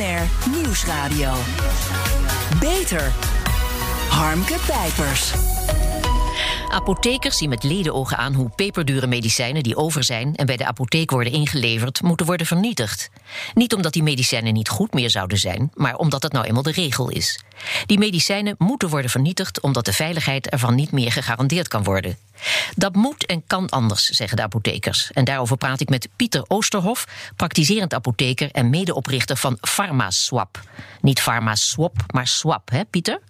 BNR 0.00 0.28
Nieuwsradio. 0.50 1.32
Beter. 2.60 3.12
Harmke 4.08 4.56
Pijpers. 4.66 5.32
Apothekers 6.70 7.36
zien 7.36 7.48
met 7.48 7.62
ledenogen 7.62 8.16
aan 8.16 8.34
hoe 8.34 8.48
peperdure 8.48 9.06
medicijnen 9.06 9.62
die 9.62 9.76
over 9.76 10.04
zijn 10.04 10.36
en 10.36 10.46
bij 10.46 10.56
de 10.56 10.66
apotheek 10.66 11.10
worden 11.10 11.32
ingeleverd, 11.32 12.02
moeten 12.02 12.26
worden 12.26 12.46
vernietigd. 12.46 13.10
Niet 13.54 13.74
omdat 13.74 13.92
die 13.92 14.02
medicijnen 14.02 14.52
niet 14.52 14.68
goed 14.68 14.94
meer 14.94 15.10
zouden 15.10 15.38
zijn, 15.38 15.70
maar 15.74 15.96
omdat 15.96 16.20
dat 16.20 16.32
nou 16.32 16.46
eenmaal 16.46 16.62
de 16.62 16.72
regel 16.72 17.08
is. 17.08 17.44
Die 17.86 17.98
medicijnen 17.98 18.54
moeten 18.58 18.88
worden 18.88 19.10
vernietigd 19.10 19.60
omdat 19.60 19.84
de 19.84 19.92
veiligheid 19.92 20.48
ervan 20.48 20.74
niet 20.74 20.92
meer 20.92 21.12
gegarandeerd 21.12 21.68
kan 21.68 21.82
worden. 21.82 22.16
Dat 22.74 22.94
moet 22.94 23.26
en 23.26 23.42
kan 23.46 23.68
anders, 23.68 24.04
zeggen 24.04 24.36
de 24.36 24.42
apothekers. 24.42 25.10
En 25.12 25.24
daarover 25.24 25.56
praat 25.56 25.80
ik 25.80 25.88
met 25.88 26.08
Pieter 26.16 26.44
Oosterhof, 26.48 27.06
praktiserend 27.36 27.94
apotheker 27.94 28.50
en 28.50 28.70
medeoprichter 28.70 29.36
van 29.36 29.58
PharmaSwap. 29.60 30.60
Niet 31.00 31.22
PharmaSwap, 31.22 31.96
maar 32.06 32.26
Swap, 32.26 32.70
hè, 32.70 32.84
Pieter? 32.84 33.20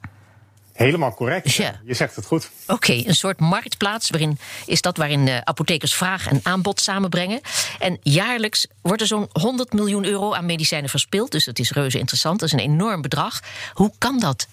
Helemaal 0.72 1.14
correct. 1.14 1.52
Ja. 1.52 1.80
Je 1.84 1.94
zegt 1.94 2.16
het 2.16 2.26
goed. 2.26 2.50
Oké, 2.66 2.92
een 2.92 3.14
soort 3.14 3.40
marktplaats 3.40 4.10
waarin 4.10 4.38
is 4.66 4.80
dat 4.80 4.96
waarin 4.96 5.26
uh, 5.26 5.38
apothekers 5.38 5.94
vraag 5.94 6.28
en 6.28 6.40
aanbod 6.42 6.80
samenbrengen. 6.80 7.40
En 7.78 7.98
jaarlijks 8.02 8.66
wordt 8.82 9.00
er 9.00 9.06
zo'n 9.06 9.28
100 9.32 9.72
miljoen 9.72 10.04
euro 10.04 10.34
aan 10.34 10.46
medicijnen 10.46 10.90
verspild. 10.90 11.32
Dus 11.32 11.44
dat 11.44 11.58
is 11.58 11.70
reuze 11.70 11.98
interessant. 11.98 12.40
Dat 12.40 12.48
is 12.48 12.54
een 12.54 12.70
enorm 12.70 13.02
bedrag. 13.02 13.40
Hoe 13.72 13.92
kan 13.98 14.18
dat? 14.18 14.46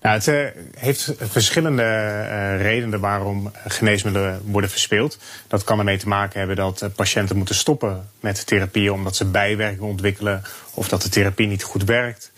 Nou, 0.00 0.14
het 0.14 0.26
uh, 0.26 0.46
heeft 0.76 1.12
verschillende 1.18 1.82
uh, 1.82 2.62
redenen 2.62 3.00
waarom 3.00 3.52
geneesmiddelen 3.66 4.40
worden 4.44 4.70
verspeeld. 4.70 5.18
Dat 5.48 5.64
kan 5.64 5.78
ermee 5.78 5.98
te 5.98 6.08
maken 6.08 6.38
hebben 6.38 6.56
dat 6.56 6.88
patiënten 6.94 7.36
moeten 7.36 7.54
stoppen 7.54 8.08
met 8.20 8.46
therapie 8.46 8.92
omdat 8.92 9.16
ze 9.16 9.24
bijwerkingen 9.24 9.88
ontwikkelen 9.88 10.42
of 10.74 10.88
dat 10.88 11.02
de 11.02 11.08
therapie 11.08 11.46
niet 11.46 11.62
goed 11.62 11.84
werkt. 11.84 12.32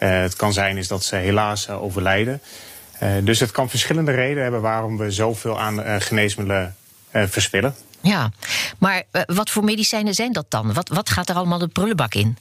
Uh, 0.00 0.20
het 0.20 0.36
kan 0.36 0.52
zijn 0.52 0.76
is 0.76 0.88
dat 0.88 1.04
ze 1.04 1.16
helaas 1.16 1.68
uh, 1.68 1.82
overlijden. 1.82 2.40
Uh, 3.02 3.10
dus 3.22 3.40
het 3.40 3.50
kan 3.50 3.70
verschillende 3.70 4.12
redenen 4.12 4.42
hebben 4.42 4.60
waarom 4.60 4.96
we 4.96 5.10
zoveel 5.10 5.60
aan 5.60 6.02
geneesmiddelen 6.02 6.76
verspillen. 7.12 7.74
Ja, 8.00 8.30
maar 8.78 9.02
wat 9.26 9.50
voor 9.50 9.64
medicijnen 9.64 10.14
zijn 10.14 10.32
dat 10.32 10.46
dan? 10.48 10.72
Wat, 10.72 10.88
wat 10.88 11.10
gaat 11.10 11.28
er 11.28 11.34
allemaal 11.34 11.58
de 11.58 11.68
prullenbak 11.68 12.14
in? 12.14 12.36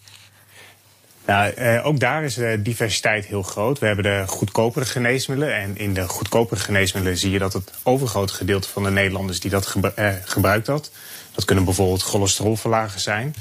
Nou, 1.27 1.53
eh, 1.53 1.85
ook 1.85 1.99
daar 1.99 2.23
is 2.23 2.33
de 2.33 2.61
diversiteit 2.61 3.25
heel 3.25 3.41
groot. 3.41 3.79
We 3.79 3.85
hebben 3.85 4.03
de 4.03 4.23
goedkopere 4.27 4.85
geneesmiddelen. 4.85 5.55
En 5.55 5.77
in 5.77 5.93
de 5.93 6.07
goedkopere 6.07 6.59
geneesmiddelen 6.59 7.17
zie 7.17 7.31
je 7.31 7.39
dat 7.39 7.53
het 7.53 7.71
overgrote 7.83 8.33
gedeelte 8.33 8.69
van 8.69 8.83
de 8.83 8.89
Nederlanders 8.89 9.39
die 9.39 9.51
dat 9.51 9.65
gebru 9.65 9.91
eh, 9.95 10.09
gebruikt 10.23 10.65
dat. 10.65 10.91
Dat 11.31 11.45
kunnen 11.45 11.65
bijvoorbeeld 11.65 12.01
cholesterolverlagers 12.01 13.03
zijn. 13.03 13.35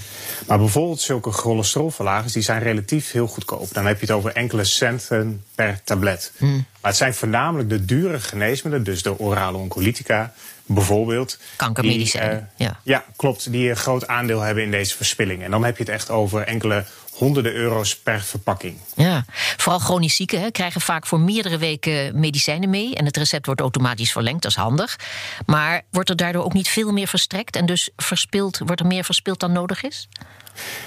Maar 0.46 0.58
bijvoorbeeld 0.58 1.00
zulke 1.00 1.30
cholesterolverlagers 1.30 2.32
die 2.32 2.42
zijn 2.42 2.62
relatief 2.62 3.12
heel 3.12 3.26
goedkoop. 3.26 3.68
Dan 3.72 3.86
heb 3.86 4.00
je 4.00 4.06
het 4.06 4.14
over 4.14 4.32
enkele 4.32 4.64
centen 4.64 5.44
per 5.54 5.80
tablet. 5.84 6.32
Mm. 6.36 6.54
Maar 6.80 6.90
het 6.90 6.96
zijn 6.96 7.14
voornamelijk 7.14 7.68
de 7.68 7.84
dure 7.84 8.20
geneesmiddelen, 8.20 8.84
dus 8.84 9.02
de 9.02 9.18
orale 9.18 9.56
oncolytica 9.56 10.32
bijvoorbeeld. 10.66 11.38
Kankermedicijnen. 11.56 12.50
Uh, 12.58 12.66
ja. 12.66 12.80
ja, 12.82 13.04
klopt. 13.16 13.52
Die 13.52 13.70
een 13.70 13.76
groot 13.76 14.06
aandeel 14.06 14.40
hebben 14.40 14.64
in 14.64 14.70
deze 14.70 14.96
verspilling. 14.96 15.42
En 15.42 15.50
dan 15.50 15.64
heb 15.64 15.76
je 15.76 15.82
het 15.82 15.92
echt 15.92 16.10
over 16.10 16.42
enkele 16.42 16.84
honderden 17.16 17.54
euro's 17.54 17.96
per 17.96 18.20
verpakking. 18.20 18.78
Ja, 18.94 19.24
vooral 19.56 19.78
chronisch 19.78 20.16
zieken 20.16 20.40
hè, 20.40 20.50
krijgen 20.50 20.80
vaak 20.80 21.06
voor 21.06 21.20
meerdere 21.20 21.58
weken 21.58 22.20
medicijnen 22.20 22.70
mee. 22.70 22.94
En 22.94 23.04
het 23.04 23.16
recept 23.16 23.46
wordt 23.46 23.60
automatisch 23.60 24.12
verlengd, 24.12 24.42
dat 24.42 24.50
is 24.50 24.56
handig. 24.56 24.98
Maar 25.46 25.82
wordt 25.90 26.10
er 26.10 26.16
daardoor 26.16 26.44
ook 26.44 26.52
niet 26.52 26.68
veel 26.68 26.92
meer 26.92 27.06
verstrekt 27.06 27.56
en 27.56 27.66
dus 27.66 27.90
verspild, 27.96 28.58
wordt 28.58 28.80
er 28.80 28.86
meer 28.86 29.04
verspild 29.04 29.40
dan 29.40 29.52
nodig 29.52 29.82
is? 29.82 30.08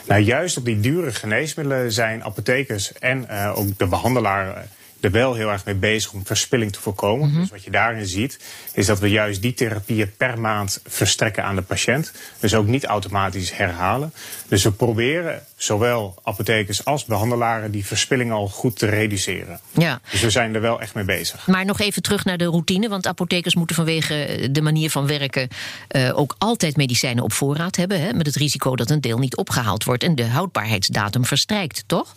Nou, 0.08 0.22
juist 0.22 0.58
op 0.58 0.66
die 0.66 0.80
dure 0.80 1.12
geneesmiddelen 1.12 1.92
zijn 1.92 2.24
apothekers 2.24 2.94
en 2.94 3.28
uh, 3.32 3.58
ook 3.58 3.78
de 3.78 3.88
behandelaar 3.88 4.68
er 5.02 5.12
wel 5.12 5.34
heel 5.34 5.50
erg 5.50 5.66
mee 5.66 5.76
bezig 5.76 6.12
om 6.12 6.26
verspilling 6.26 6.72
te 6.72 6.80
voorkomen. 6.80 7.28
Mm 7.28 7.34
-hmm. 7.34 7.42
Dus 7.42 7.50
wat 7.50 7.64
je 7.64 7.72
daarin 7.72 8.06
ziet, 8.06 8.40
is 8.74 8.86
dat 8.86 9.00
we 9.00 9.10
juist 9.10 9.42
die 9.42 9.54
therapieën 9.54 10.12
per 10.18 10.40
maand 10.40 10.82
verstrekken 10.88 11.44
aan 11.44 11.56
de 11.56 11.62
patiënt. 11.62 12.12
Dus 12.40 12.54
ook 12.54 12.68
niet 12.68 12.86
automatisch 12.86 13.52
herhalen. 13.52 14.14
Dus 14.48 14.64
we 14.64 14.72
proberen 14.72 15.44
zowel 15.56 16.20
apothekers 16.24 16.86
als 16.86 17.06
behandelaren 17.06 17.72
die 17.72 17.86
verspilling 17.86 18.32
al 18.32 18.48
goed 18.48 18.78
te 18.78 18.86
reduceren. 18.86 19.60
Ja. 19.72 20.02
Dus 20.12 20.22
we 20.22 20.30
zijn 20.30 20.56
er 20.56 20.62
wel 20.62 20.82
echt 20.82 20.94
mee 20.94 21.04
bezig. 21.04 21.48
Maar 21.48 21.66
nog 21.66 21.80
even 21.80 22.02
terug 22.02 22.26
naar 22.26 22.38
de 22.38 22.46
routine, 22.46 22.90
want 22.90 23.08
apothekers 23.08 23.56
moeten 23.56 23.76
vanwege 23.76 24.48
de 24.52 24.62
manier 24.62 24.90
van 24.90 25.08
werken 25.08 25.48
uh, 25.92 26.18
ook 26.18 26.36
altijd 26.38 26.78
medicijnen 26.78 27.24
op 27.24 27.34
voorraad 27.34 27.76
hebben. 27.76 28.02
Hè, 28.02 28.14
met 28.14 28.26
het 28.26 28.36
risico 28.36 28.76
dat 28.76 28.90
een 28.90 29.02
deel 29.02 29.18
niet 29.18 29.36
opgehaald 29.36 29.84
wordt 29.84 30.04
en 30.04 30.16
de 30.16 30.26
houdbaarheidsdatum 30.26 31.26
verstrijkt, 31.26 31.84
toch? 31.88 32.16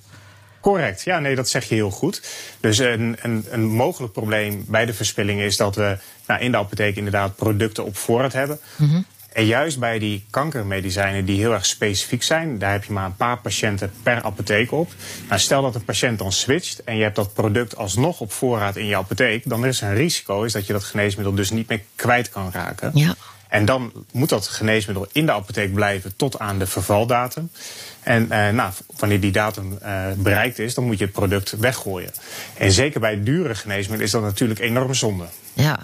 Correct, 0.62 1.02
ja, 1.02 1.18
nee, 1.18 1.34
dat 1.34 1.48
zeg 1.48 1.64
je 1.64 1.74
heel 1.74 1.90
goed. 1.90 2.22
Dus 2.60 2.78
een, 2.78 3.16
een, 3.20 3.46
een 3.50 3.64
mogelijk 3.64 4.12
probleem 4.12 4.64
bij 4.68 4.86
de 4.86 4.94
verspilling 4.94 5.40
is 5.40 5.56
dat 5.56 5.76
we 5.76 5.98
nou, 6.26 6.40
in 6.40 6.50
de 6.50 6.56
apotheek 6.56 6.96
inderdaad 6.96 7.36
producten 7.36 7.84
op 7.84 7.96
voorraad 7.96 8.32
hebben. 8.32 8.60
Mm 8.76 8.88
-hmm. 8.88 9.06
En 9.32 9.46
juist 9.46 9.78
bij 9.78 9.98
die 9.98 10.24
kankermedicijnen 10.30 11.24
die 11.24 11.38
heel 11.38 11.52
erg 11.52 11.66
specifiek 11.66 12.22
zijn, 12.22 12.58
daar 12.58 12.72
heb 12.72 12.84
je 12.84 12.92
maar 12.92 13.04
een 13.04 13.16
paar 13.16 13.38
patiënten 13.38 13.92
per 14.02 14.22
apotheek 14.22 14.72
op. 14.72 14.92
Nou, 15.28 15.40
stel 15.40 15.62
dat 15.62 15.74
een 15.74 15.84
patiënt 15.84 16.18
dan 16.18 16.32
switcht 16.32 16.84
en 16.84 16.96
je 16.96 17.02
hebt 17.02 17.16
dat 17.16 17.34
product 17.34 17.76
alsnog 17.76 18.20
op 18.20 18.32
voorraad 18.32 18.76
in 18.76 18.86
je 18.86 18.96
apotheek, 18.96 19.48
dan 19.48 19.66
is 19.66 19.80
er 19.80 19.88
een 19.88 19.94
risico 19.94 20.42
is 20.42 20.52
dat 20.52 20.66
je 20.66 20.72
dat 20.72 20.84
geneesmiddel 20.84 21.34
dus 21.34 21.50
niet 21.50 21.68
meer 21.68 21.82
kwijt 21.94 22.30
kan 22.30 22.50
raken. 22.52 22.90
Ja. 22.94 23.14
En 23.48 23.64
dan 23.64 23.92
moet 24.12 24.28
dat 24.28 24.48
geneesmiddel 24.48 25.06
in 25.12 25.26
de 25.26 25.32
apotheek 25.32 25.74
blijven 25.74 26.16
tot 26.16 26.38
aan 26.38 26.58
de 26.58 26.66
vervaldatum. 26.66 27.50
En 28.02 28.22
uh, 28.22 28.48
nou, 28.48 28.72
wanneer 28.96 29.20
die 29.20 29.32
datum 29.32 29.78
uh, 29.82 30.06
bereikt 30.16 30.58
is, 30.58 30.74
dan 30.74 30.84
moet 30.84 30.98
je 30.98 31.04
het 31.04 31.12
product 31.12 31.56
weggooien. 31.58 32.10
En 32.58 32.72
zeker 32.72 33.00
bij 33.00 33.22
dure 33.22 33.54
geneesmiddelen 33.54 34.06
is 34.06 34.10
dat 34.10 34.22
natuurlijk 34.22 34.60
enorm 34.60 34.94
zonde. 34.94 35.24
Ja, 35.52 35.78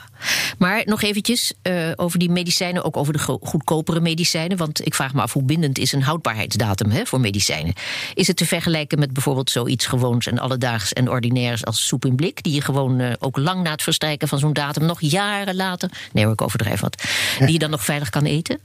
maar 0.58 0.82
nog 0.84 1.02
eventjes 1.02 1.52
uh, 1.62 1.92
over 1.96 2.18
die 2.18 2.30
medicijnen, 2.30 2.84
ook 2.84 2.96
over 2.96 3.12
de 3.12 3.18
goedkopere 3.18 4.00
medicijnen. 4.00 4.56
Want 4.56 4.86
ik 4.86 4.94
vraag 4.94 5.14
me 5.14 5.22
af 5.22 5.32
hoe 5.32 5.42
bindend 5.42 5.78
is 5.78 5.92
een 5.92 6.02
houdbaarheidsdatum 6.02 6.90
hè, 6.90 7.06
voor 7.06 7.20
medicijnen. 7.20 7.74
Is 8.14 8.26
het 8.26 8.36
te 8.36 8.46
vergelijken 8.46 8.98
met 8.98 9.12
bijvoorbeeld 9.12 9.50
zoiets 9.50 9.86
gewoons 9.86 10.26
en 10.26 10.38
alledaags 10.38 10.92
en 10.92 11.10
ordinairs 11.10 11.64
als 11.64 11.86
soep 11.86 12.04
in 12.04 12.16
blik, 12.16 12.42
die 12.42 12.54
je 12.54 12.60
gewoon 12.60 13.16
ook 13.18 13.36
lang 13.36 13.62
na 13.62 13.70
het 13.70 13.82
verstrijken 13.82 14.28
van 14.28 14.38
zo'n 14.38 14.52
datum, 14.52 14.84
nog 14.84 15.00
jaren 15.00 15.56
later, 15.56 15.90
nee 16.12 16.24
hoor, 16.24 16.32
ik 16.32 16.42
overdrijf 16.42 16.80
wat, 16.80 17.02
die 17.38 17.52
je 17.52 17.58
dan 17.58 17.70
nog 17.70 17.84
veilig 17.84 18.10
kan 18.10 18.24
eten? 18.24 18.60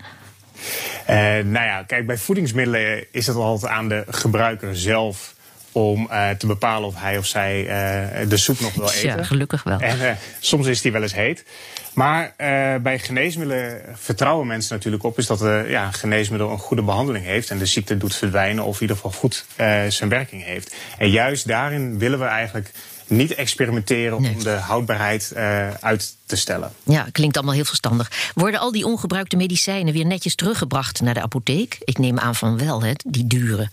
Uh, 1.09 1.15
nou 1.45 1.65
ja, 1.65 1.83
kijk, 1.87 2.05
bij 2.05 2.17
voedingsmiddelen 2.17 3.05
is 3.11 3.27
het 3.27 3.35
altijd 3.35 3.71
aan 3.71 3.89
de 3.89 4.03
gebruiker 4.09 4.75
zelf 4.75 5.33
om 5.71 6.07
uh, 6.11 6.29
te 6.29 6.47
bepalen 6.47 6.87
of 6.87 6.95
hij 6.97 7.17
of 7.17 7.25
zij 7.25 7.61
uh, 7.61 8.29
de 8.29 8.37
soep 8.37 8.59
nog 8.59 8.73
wil 8.73 8.89
eten. 8.89 9.17
Ja, 9.17 9.23
gelukkig 9.23 9.63
wel. 9.63 9.79
En 9.79 9.97
uh, 9.97 10.11
soms 10.39 10.67
is 10.67 10.81
die 10.81 10.91
wel 10.91 11.01
eens 11.01 11.13
heet. 11.13 11.45
Maar 11.93 12.33
bij 12.81 12.99
geneesmiddelen 12.99 13.81
vertrouwen 13.93 14.47
mensen 14.47 14.75
natuurlijk 14.75 15.03
op... 15.03 15.17
is 15.17 15.27
dat 15.27 15.41
een 15.41 15.69
ja, 15.69 15.91
geneesmiddel 15.91 16.49
een 16.49 16.57
goede 16.57 16.83
behandeling 16.83 17.25
heeft... 17.25 17.49
en 17.49 17.57
de 17.57 17.65
ziekte 17.65 17.97
doet 17.97 18.15
verdwijnen 18.15 18.63
of 18.63 18.75
in 18.75 18.81
ieder 18.81 18.95
geval 18.95 19.11
goed 19.11 19.45
zijn 19.87 20.09
werking 20.09 20.43
heeft. 20.43 20.75
En 20.97 21.09
juist 21.09 21.47
daarin 21.47 21.99
willen 21.99 22.19
we 22.19 22.25
eigenlijk 22.25 22.71
niet 23.07 23.33
experimenteren 23.33 24.21
nee. 24.21 24.33
om 24.35 24.43
de 24.43 24.49
houdbaarheid 24.49 25.33
uh, 25.35 25.73
uit 25.73 26.15
te 26.25 26.35
stellen. 26.35 26.71
Ja, 26.83 27.07
klinkt 27.11 27.35
allemaal 27.35 27.55
heel 27.55 27.65
verstandig. 27.65 28.31
Worden 28.35 28.59
al 28.59 28.71
die 28.71 28.85
ongebruikte 28.85 29.35
medicijnen 29.35 29.93
weer 29.93 30.05
netjes 30.05 30.35
teruggebracht 30.35 31.01
naar 31.01 31.13
de 31.13 31.21
apotheek? 31.21 31.77
Ik 31.79 31.97
neem 31.97 32.19
aan 32.19 32.35
van 32.35 32.57
wel, 32.57 32.83
hè, 32.83 32.91
die 33.05 33.27
dure. 33.27 33.69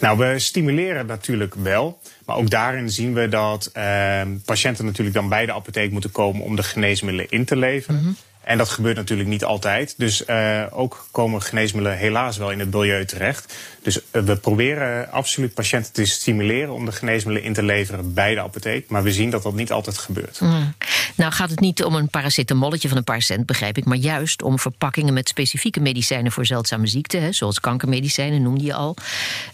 Nou, 0.00 0.18
we 0.18 0.38
stimuleren 0.38 1.06
natuurlijk 1.06 1.54
wel. 1.54 2.00
Maar 2.26 2.36
ook 2.36 2.50
daarin 2.50 2.90
zien 2.90 3.14
we 3.14 3.28
dat 3.28 3.70
uh, 3.76 4.20
patiënten 4.44 4.84
natuurlijk 4.84 5.16
dan 5.16 5.28
bij 5.28 5.46
de 5.46 5.52
apotheek 5.52 5.90
moeten 5.90 6.10
komen 6.10 6.42
om 6.42 6.56
de 6.56 6.62
geneesmiddelen 6.62 7.30
in 7.30 7.44
te 7.44 7.56
leveren. 7.56 8.00
Mm 8.00 8.04
-hmm. 8.04 8.16
En 8.40 8.58
dat 8.58 8.68
gebeurt 8.68 8.96
natuurlijk 8.96 9.28
niet 9.28 9.44
altijd. 9.44 9.94
Dus 9.96 10.22
uh, 10.26 10.62
ook 10.70 11.06
komen 11.10 11.42
geneesmiddelen 11.42 11.98
helaas 11.98 12.36
wel 12.36 12.50
in 12.50 12.58
het 12.58 12.70
milieu 12.70 13.04
terecht. 13.04 13.54
Dus 13.82 14.00
uh, 14.12 14.22
we 14.22 14.36
proberen 14.36 15.10
absoluut 15.10 15.54
patiënten 15.54 15.92
te 15.92 16.04
stimuleren 16.04 16.74
om 16.74 16.84
de 16.84 16.92
geneesmiddelen 16.92 17.48
in 17.48 17.54
te 17.54 17.62
leveren 17.62 18.14
bij 18.14 18.34
de 18.34 18.40
apotheek. 18.40 18.88
Maar 18.88 19.02
we 19.02 19.12
zien 19.12 19.30
dat 19.30 19.42
dat 19.42 19.54
niet 19.54 19.72
altijd 19.72 19.98
gebeurt. 19.98 20.40
Mm. 20.40 20.74
Nou 21.14 21.32
gaat 21.32 21.50
het 21.50 21.60
niet 21.60 21.84
om 21.84 21.94
een 21.94 22.08
paracetamolletje 22.08 22.88
van 22.88 22.96
een 22.96 23.04
paar 23.04 23.22
cent, 23.22 23.46
begrijp 23.46 23.78
ik. 23.78 23.84
Maar 23.84 23.96
juist 23.96 24.42
om 24.42 24.58
verpakkingen 24.58 25.14
met 25.14 25.28
specifieke 25.28 25.80
medicijnen 25.80 26.32
voor 26.32 26.46
zeldzame 26.46 26.86
ziekten. 26.86 27.34
Zoals 27.34 27.60
kankermedicijnen, 27.60 28.42
noemde 28.42 28.64
je 28.64 28.74
al. 28.74 28.96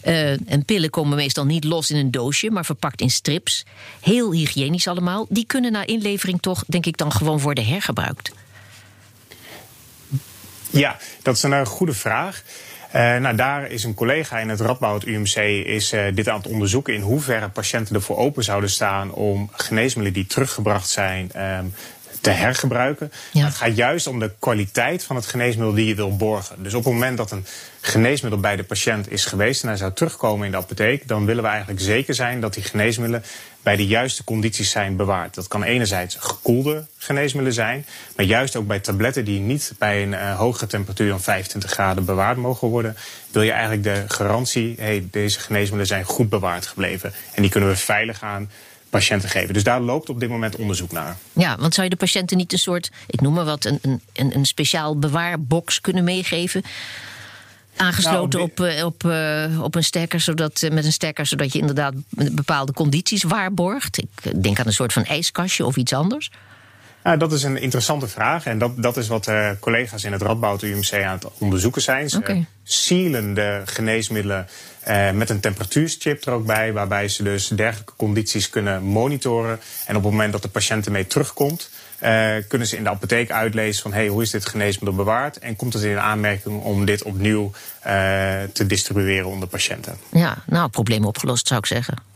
Uh, 0.05 0.49
en 0.51 0.65
pillen 0.65 0.89
komen 0.89 1.17
meestal 1.17 1.45
niet 1.45 1.63
los 1.63 1.91
in 1.91 1.97
een 1.97 2.11
doosje, 2.11 2.51
maar 2.51 2.65
verpakt 2.65 3.01
in 3.01 3.09
strips. 3.09 3.65
Heel 4.01 4.31
hygiënisch 4.31 4.87
allemaal. 4.87 5.25
Die 5.29 5.45
kunnen 5.45 5.71
na 5.71 5.85
inlevering 5.85 6.41
toch, 6.41 6.63
denk 6.67 6.85
ik, 6.85 6.97
dan 6.97 7.11
gewoon 7.11 7.39
worden 7.39 7.65
hergebruikt. 7.65 8.31
Ja, 10.75 10.97
dat 11.21 11.35
is 11.35 11.43
een 11.43 11.51
uh, 11.51 11.65
goede 11.65 11.93
vraag. 11.93 12.41
Uh, 12.95 13.15
nou, 13.15 13.35
daar 13.35 13.71
is 13.71 13.83
een 13.83 13.93
collega 13.93 14.39
in 14.39 14.49
het 14.49 14.59
Radboud 14.59 15.05
UMC 15.05 15.35
is, 15.65 15.93
uh, 15.93 16.01
dit 16.13 16.29
aan 16.29 16.37
het 16.37 16.47
onderzoeken 16.47 16.93
in 16.93 17.01
hoeverre 17.01 17.49
patiënten 17.49 17.95
ervoor 17.95 18.17
open 18.17 18.43
zouden 18.43 18.69
staan 18.69 19.11
om 19.11 19.49
geneesmiddelen 19.51 20.13
die 20.13 20.25
teruggebracht 20.25 20.89
zijn 20.89 21.31
um, 21.41 21.73
te 22.25 22.31
hergebruiken. 22.31 23.11
Het 23.31 23.55
gaat 23.55 23.75
juist 23.75 24.07
om 24.07 24.19
de 24.19 24.31
kwaliteit 24.39 25.03
van 25.03 25.15
het 25.15 25.25
geneesmiddel 25.25 25.75
die 25.75 25.85
je 25.85 25.95
wil 25.95 26.15
borgen. 26.15 26.63
Dus 26.63 26.73
op 26.73 26.83
het 26.83 26.93
moment 26.93 27.17
dat 27.17 27.31
een 27.31 27.45
geneesmiddel 27.81 28.39
bij 28.39 28.55
de 28.55 28.63
patiënt 28.63 29.11
is 29.11 29.25
geweest 29.25 29.61
en 29.61 29.67
hij 29.67 29.77
zou 29.77 29.93
terugkomen 29.93 30.45
in 30.45 30.51
de 30.51 30.57
apotheek, 30.57 31.07
dan 31.07 31.25
willen 31.25 31.43
we 31.43 31.49
eigenlijk 31.49 31.79
zeker 31.79 32.13
zijn 32.13 32.39
dat 32.39 32.53
die 32.53 32.63
geneesmiddelen 32.63 33.23
bij 33.63 33.75
de 33.75 33.87
juiste 33.87 34.23
condities 34.23 34.69
zijn 34.69 34.95
bewaard. 34.95 35.35
Dat 35.35 35.47
kan 35.47 35.63
enerzijds 35.63 36.15
gekoelde 36.19 36.85
geneesmiddelen 36.97 37.53
zijn, 37.53 37.85
maar 38.15 38.25
juist 38.25 38.55
ook 38.55 38.67
bij 38.67 38.79
tabletten 38.79 39.25
die 39.25 39.39
niet 39.39 39.73
bij 39.77 40.03
een 40.03 40.11
uh, 40.11 40.37
hogere 40.37 40.67
temperatuur 40.67 41.09
dan 41.09 41.21
25 41.21 41.71
graden 41.71 42.05
bewaard 42.05 42.37
mogen 42.37 42.67
worden, 42.67 42.97
wil 43.31 43.41
je 43.41 43.51
eigenlijk 43.51 43.83
de 43.83 44.03
garantie, 44.07 44.75
hey, 44.77 45.07
deze 45.11 45.39
geneesmiddelen 45.39 45.87
zijn 45.87 46.03
goed 46.03 46.29
bewaard 46.29 46.65
gebleven 46.65 47.13
en 47.33 47.41
die 47.41 47.51
kunnen 47.51 47.69
we 47.69 47.75
veilig 47.75 48.23
aan 48.23 48.49
patiënten 48.97 49.29
geven. 49.29 49.53
Dus 49.53 49.63
daar 49.63 49.81
loopt 49.81 50.09
op 50.09 50.19
dit 50.19 50.29
moment 50.29 50.55
onderzoek 50.55 50.91
naar. 50.91 51.17
Ja, 51.33 51.57
want 51.59 51.73
zou 51.73 51.87
je 51.87 51.91
de 51.91 51.99
patiënten 51.99 52.37
niet 52.37 52.53
een 52.53 52.59
soort, 52.59 52.91
ik 53.07 53.21
noem 53.21 53.33
maar 53.33 53.45
wat, 53.45 53.65
een, 53.65 53.79
een, 54.13 54.35
een 54.35 54.45
speciaal 54.45 54.99
bewaarbox 54.99 55.81
kunnen 55.81 56.03
meegeven? 56.03 56.63
Aangesloten 57.75 58.39
nou, 58.39 58.51
op, 58.51 58.59
op, 58.59 59.03
op, 59.03 59.11
uh, 59.11 59.61
op, 59.63 59.75
een 59.75 59.83
stekker, 59.83 60.19
zodat, 60.19 60.61
uh, 60.61 60.71
met 60.71 60.85
een 60.85 60.91
stekker, 60.91 61.25
zodat 61.25 61.53
je 61.53 61.59
inderdaad 61.59 61.93
bepaalde 62.31 62.73
condities 62.73 63.23
waarborgt. 63.23 63.97
Ik 63.97 64.43
denk 64.43 64.59
aan 64.59 64.67
een 64.67 64.73
soort 64.73 64.93
van 64.93 65.05
ijskastje 65.05 65.65
of 65.65 65.75
iets 65.75 65.93
anders. 65.93 66.31
Nou, 67.05 67.17
dat 67.17 67.31
is 67.31 67.43
een 67.43 67.57
interessante 67.57 68.07
vraag. 68.07 68.45
En 68.45 68.57
dat, 68.57 68.71
dat 68.81 68.97
is 68.97 69.07
wat 69.07 69.27
uh, 69.27 69.49
collega's 69.59 70.03
in 70.03 70.11
het 70.11 70.21
Radboud 70.21 70.61
UMC 70.61 70.93
aan 70.93 71.15
het 71.15 71.27
onderzoeken 71.37 71.81
zijn. 71.81 72.09
Ze 72.09 72.17
okay. 72.17 72.45
sealen 72.63 73.33
de 73.33 73.61
geneesmiddelen 73.65 74.47
uh, 74.87 75.11
met 75.11 75.29
een 75.29 75.39
temperatuurschip 75.39 76.25
er 76.25 76.33
ook 76.33 76.45
bij. 76.45 76.73
Waarbij 76.73 77.07
ze 77.07 77.23
dus 77.23 77.47
dergelijke 77.47 77.93
condities 77.97 78.49
kunnen 78.49 78.83
monitoren. 78.83 79.59
En 79.85 79.95
op 79.95 80.03
het 80.03 80.11
moment 80.11 80.31
dat 80.31 80.41
de 80.41 80.47
patiënt 80.47 80.85
ermee 80.85 81.07
terugkomt. 81.07 81.69
Uh, 82.03 82.35
kunnen 82.47 82.67
ze 82.67 82.77
in 82.77 82.83
de 82.83 82.89
apotheek 82.89 83.31
uitlezen 83.31 83.81
van 83.81 83.93
hey, 83.93 84.07
hoe 84.07 84.21
is 84.21 84.29
dit 84.29 84.45
geneesmiddel 84.45 85.03
bewaard? 85.03 85.39
En 85.39 85.55
komt 85.55 85.73
het 85.73 85.83
in 85.83 85.99
aanmerking 85.99 86.61
om 86.61 86.85
dit 86.85 87.03
opnieuw 87.03 87.51
te 88.53 88.65
distribueren 88.67 89.29
onder 89.29 89.47
patiënten? 89.47 89.97
Ja, 90.11 90.37
nou, 90.45 90.69
probleem 90.69 91.05
opgelost 91.05 91.47
zou 91.47 91.59
ik 91.59 91.65
zeggen. 91.65 92.14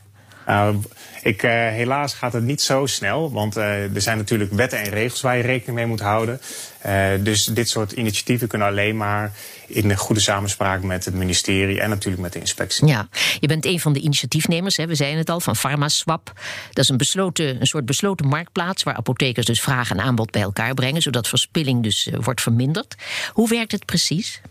Nou, 0.49 0.81
ik, 1.23 1.43
uh, 1.43 1.51
helaas 1.51 2.13
gaat 2.13 2.33
het 2.33 2.43
niet 2.43 2.61
zo 2.61 2.85
snel, 2.85 3.31
want 3.31 3.57
uh, 3.57 3.95
er 3.95 4.01
zijn 4.01 4.17
natuurlijk 4.17 4.51
wetten 4.51 4.79
en 4.79 4.89
regels 4.89 5.21
waar 5.21 5.37
je 5.37 5.43
rekening 5.43 5.77
mee 5.77 5.85
moet 5.85 5.99
houden. 5.99 6.41
Uh, 6.85 7.07
dus 7.19 7.45
dit 7.45 7.69
soort 7.69 7.91
initiatieven 7.91 8.47
kunnen 8.47 8.67
alleen 8.67 8.97
maar 8.97 9.31
in 9.67 9.95
goede 9.95 10.21
samenspraak 10.21 10.83
met 10.83 11.05
het 11.05 11.13
ministerie 11.13 11.81
en 11.81 11.89
natuurlijk 11.89 12.21
met 12.21 12.33
de 12.33 12.39
inspectie. 12.39 12.87
Ja, 12.87 13.07
je 13.39 13.47
bent 13.47 13.65
een 13.65 13.79
van 13.79 13.93
de 13.93 13.99
initiatiefnemers, 13.99 14.77
hè, 14.77 14.87
we 14.87 14.95
zeiden 14.95 15.19
het 15.19 15.29
al, 15.29 15.39
van 15.39 15.53
PharmaSwap. 15.53 16.31
Dat 16.71 16.83
is 16.83 16.89
een, 16.89 16.97
besloten, 16.97 17.59
een 17.59 17.67
soort 17.67 17.85
besloten 17.85 18.27
marktplaats 18.27 18.83
waar 18.83 18.95
apothekers 18.95 19.45
dus 19.45 19.61
vraag 19.61 19.91
en 19.91 19.99
aanbod 19.99 20.31
bij 20.31 20.41
elkaar 20.41 20.73
brengen, 20.73 21.01
zodat 21.01 21.27
verspilling 21.27 21.83
dus 21.83 22.09
wordt 22.21 22.41
verminderd. 22.41 22.95
Hoe 23.33 23.49
werkt 23.49 23.71
het 23.71 23.85
precies? 23.85 24.41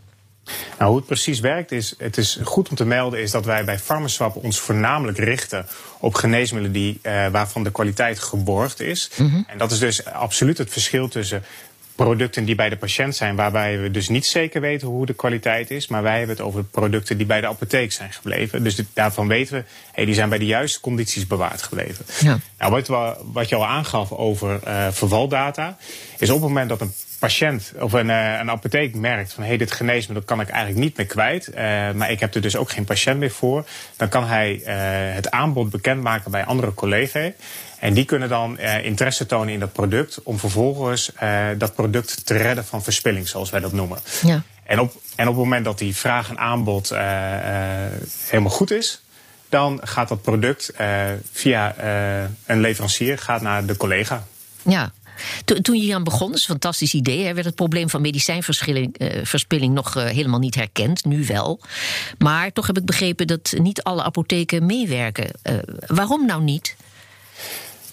Nou, 0.79 0.91
hoe 0.91 0.97
het 0.97 1.07
precies 1.07 1.41
werkt 1.41 1.73
is, 1.73 1.95
het 1.99 2.17
is 2.17 2.39
goed 2.43 2.69
om 2.69 2.77
te 2.77 2.85
melden, 2.85 3.21
is 3.21 3.31
dat 3.31 3.45
wij 3.45 3.65
bij 3.65 3.79
PharmaSwap 3.79 4.37
ons 4.37 4.59
voornamelijk 4.59 5.19
richten 5.19 5.67
op 5.99 6.15
geneesmiddelen 6.15 6.73
die, 6.73 6.99
uh, 7.03 7.27
waarvan 7.29 7.65
de 7.65 7.71
kwaliteit 7.71 8.19
geborgd 8.19 8.81
is. 8.81 9.11
Mm 9.17 9.31
-hmm. 9.31 9.45
En 9.47 9.59
dat 9.59 9.71
is 9.71 9.79
dus 9.79 10.05
absoluut 10.05 10.59
het 10.59 10.71
verschil 10.71 11.09
tussen 11.09 11.43
producten 12.05 12.45
die 12.45 12.55
bij 12.55 12.69
de 12.69 12.77
patiënt 12.77 13.17
zijn, 13.17 13.37
waarbij 13.37 13.81
we 13.81 13.91
dus 13.91 14.09
niet 14.09 14.27
zeker 14.27 14.61
weten 14.61 14.89
hoe 14.89 15.07
de 15.07 15.15
kwaliteit 15.15 15.71
is. 15.71 15.89
Maar 15.89 16.03
wij 16.03 16.19
hebben 16.19 16.37
het 16.37 16.45
over 16.45 16.65
producten 16.65 17.17
die 17.17 17.27
bij 17.27 17.41
de 17.41 17.47
apotheek 17.47 17.93
zijn 17.93 18.13
gebleven. 18.13 18.63
Dus 18.63 18.83
daarvan 18.93 19.29
weten 19.29 19.55
we, 19.55 19.65
hey, 19.93 20.05
die 20.05 20.15
zijn 20.15 20.29
bij 20.29 20.39
de 20.39 20.47
juiste 20.47 20.81
condities 20.81 21.27
bewaard 21.27 21.63
gebleven. 21.63 22.05
Ja. 22.21 22.39
Nou, 22.59 22.73
wat, 22.73 23.19
wat 23.33 23.49
je 23.49 23.55
al 23.55 23.67
aangaf 23.67 24.13
over 24.13 24.61
uh, 24.67 24.87
vervaldata, 24.91 25.77
is 26.19 26.31
op 26.31 26.41
het 26.41 26.49
moment 26.49 26.69
dat 26.69 26.81
een 26.81 26.93
patiënt 27.19 27.73
of 27.79 27.93
een, 27.93 28.09
uh, 28.09 28.39
een 28.39 28.51
apotheek 28.51 28.95
merkt 28.95 29.33
van 29.33 29.43
hé, 29.43 29.49
hey, 29.49 29.59
dit 29.59 29.73
geneesmiddel 29.73 30.25
kan 30.25 30.41
ik 30.41 30.49
eigenlijk 30.49 30.81
niet 30.81 30.97
meer 30.97 31.07
kwijt, 31.07 31.49
uh, 31.49 31.57
maar 31.93 32.11
ik 32.11 32.21
heb 32.21 32.35
er 32.35 32.41
dus 32.41 32.57
ook 32.57 32.71
geen 32.71 32.85
patiënt 32.85 33.19
meer 33.19 33.31
voor, 33.31 33.65
dan 33.97 34.09
kan 34.09 34.27
hij 34.27 34.55
uh, 34.55 34.65
het 35.15 35.31
aanbod 35.31 35.71
bekendmaken 35.71 36.31
bij 36.31 36.45
andere 36.45 36.75
collega's. 36.75 37.33
En 37.79 37.95
die 37.95 38.05
kunnen 38.05 38.29
dan 38.29 38.59
interesse 38.59 39.27
tonen 39.27 39.53
in 39.53 39.61
dat 39.61 39.73
product 39.73 40.23
om 40.23 40.39
vervolgens 40.39 41.13
dat 41.59 41.75
product 41.75 42.27
te 42.27 42.37
redden 42.37 42.65
van 42.65 42.83
verspilling, 42.83 43.29
zoals 43.29 43.51
wij 43.51 43.61
dat 43.61 43.73
noemen. 43.73 43.99
Ja. 44.23 44.43
En, 44.63 44.81
op, 44.81 44.95
en 45.17 45.29
op 45.29 45.35
het 45.35 45.45
moment 45.45 45.65
dat 45.65 45.79
die 45.79 45.97
vraag 45.97 46.29
en 46.29 46.39
aanbod 46.39 46.89
helemaal 48.29 48.53
goed 48.53 48.71
is, 48.71 49.03
dan 49.49 49.81
gaat 49.83 50.09
dat 50.09 50.23
product 50.23 50.73
via 51.33 51.75
een 52.47 52.61
leverancier 52.61 53.19
gaat 53.19 53.43
naar 53.43 53.67
de 53.67 53.77
collega. 53.77 54.27
Ja, 54.63 54.93
toen 55.45 55.77
je 55.77 55.83
hier 55.83 55.95
aan 55.95 56.05
begon, 56.05 56.27
dat 56.27 56.37
is 56.37 56.43
een 56.43 56.51
fantastisch 56.51 56.95
idee, 56.95 57.25
hè, 57.25 57.35
werd 57.35 57.47
het 57.47 57.55
probleem 57.55 57.91
van 57.91 58.01
medicijnverspilling 58.01 59.69
uh, 59.69 59.75
nog 59.75 59.97
uh, 59.97 60.05
helemaal 60.05 60.39
niet 60.39 60.55
herkend, 60.55 61.05
nu 61.05 61.27
wel. 61.27 61.61
Maar 62.19 62.53
toch 62.53 62.67
heb 62.67 62.79
ik 62.79 62.85
begrepen 62.85 63.27
dat 63.27 63.55
niet 63.57 63.83
alle 63.83 64.03
apotheken 64.03 64.67
meewerken. 64.67 65.31
Uh, 65.43 65.59
waarom 65.87 66.27
nou 66.27 66.43
niet? 66.43 66.77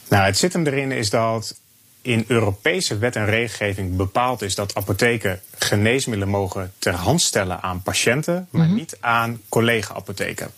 Nou, 0.09 0.25
het 0.25 0.37
zit 0.37 0.53
hem 0.53 0.67
erin 0.67 0.91
is 0.91 1.09
dat 1.09 1.55
in 2.01 2.25
Europese 2.27 2.97
wet 2.97 3.15
en 3.15 3.25
regelgeving 3.25 3.95
bepaald 3.95 4.41
is 4.41 4.55
dat 4.55 4.75
apotheken 4.75 5.41
geneesmiddelen 5.57 6.33
mogen 6.33 6.73
ter 6.79 6.93
hand 6.93 7.21
stellen 7.21 7.61
aan 7.61 7.81
patiënten, 7.81 8.47
maar 8.49 8.61
mm-hmm. 8.61 8.77
niet 8.77 8.97
aan 8.99 9.41
collega-apotheken. 9.49 10.51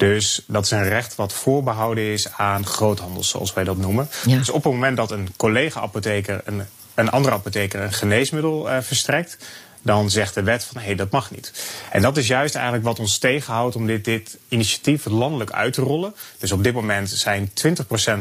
Dus 0.00 0.42
dat 0.46 0.64
is 0.64 0.70
een 0.70 0.88
recht 0.88 1.14
wat 1.14 1.32
voorbehouden 1.32 2.04
is 2.04 2.32
aan 2.32 2.66
groothandels, 2.66 3.28
zoals 3.28 3.52
wij 3.52 3.64
dat 3.64 3.76
noemen. 3.76 4.08
Dus 4.24 4.50
op 4.50 4.64
het 4.64 4.72
moment 4.72 4.96
dat 4.96 5.10
een 5.10 5.28
collega-apotheker 5.36 6.40
een, 6.44 6.62
een 6.94 7.10
andere 7.10 7.34
apotheker 7.34 7.80
een 7.80 7.92
geneesmiddel 7.92 8.70
uh, 8.70 8.76
verstrekt, 8.80 9.36
dan 9.82 10.10
zegt 10.10 10.34
de 10.34 10.42
wet 10.42 10.64
van 10.64 10.80
hé, 10.80 10.86
hey, 10.86 10.94
dat 10.94 11.10
mag 11.10 11.30
niet. 11.30 11.52
En 11.90 12.02
dat 12.02 12.16
is 12.16 12.26
juist 12.26 12.54
eigenlijk 12.54 12.84
wat 12.84 12.98
ons 12.98 13.18
tegenhoudt 13.18 13.76
om 13.76 13.86
dit, 13.86 14.04
dit 14.04 14.38
initiatief 14.48 15.04
landelijk 15.04 15.50
uit 15.50 15.72
te 15.72 15.82
rollen. 15.82 16.14
Dus 16.38 16.52
op 16.52 16.64
dit 16.64 16.74
moment 16.74 17.10
zijn 17.10 17.50
20% 17.50 17.52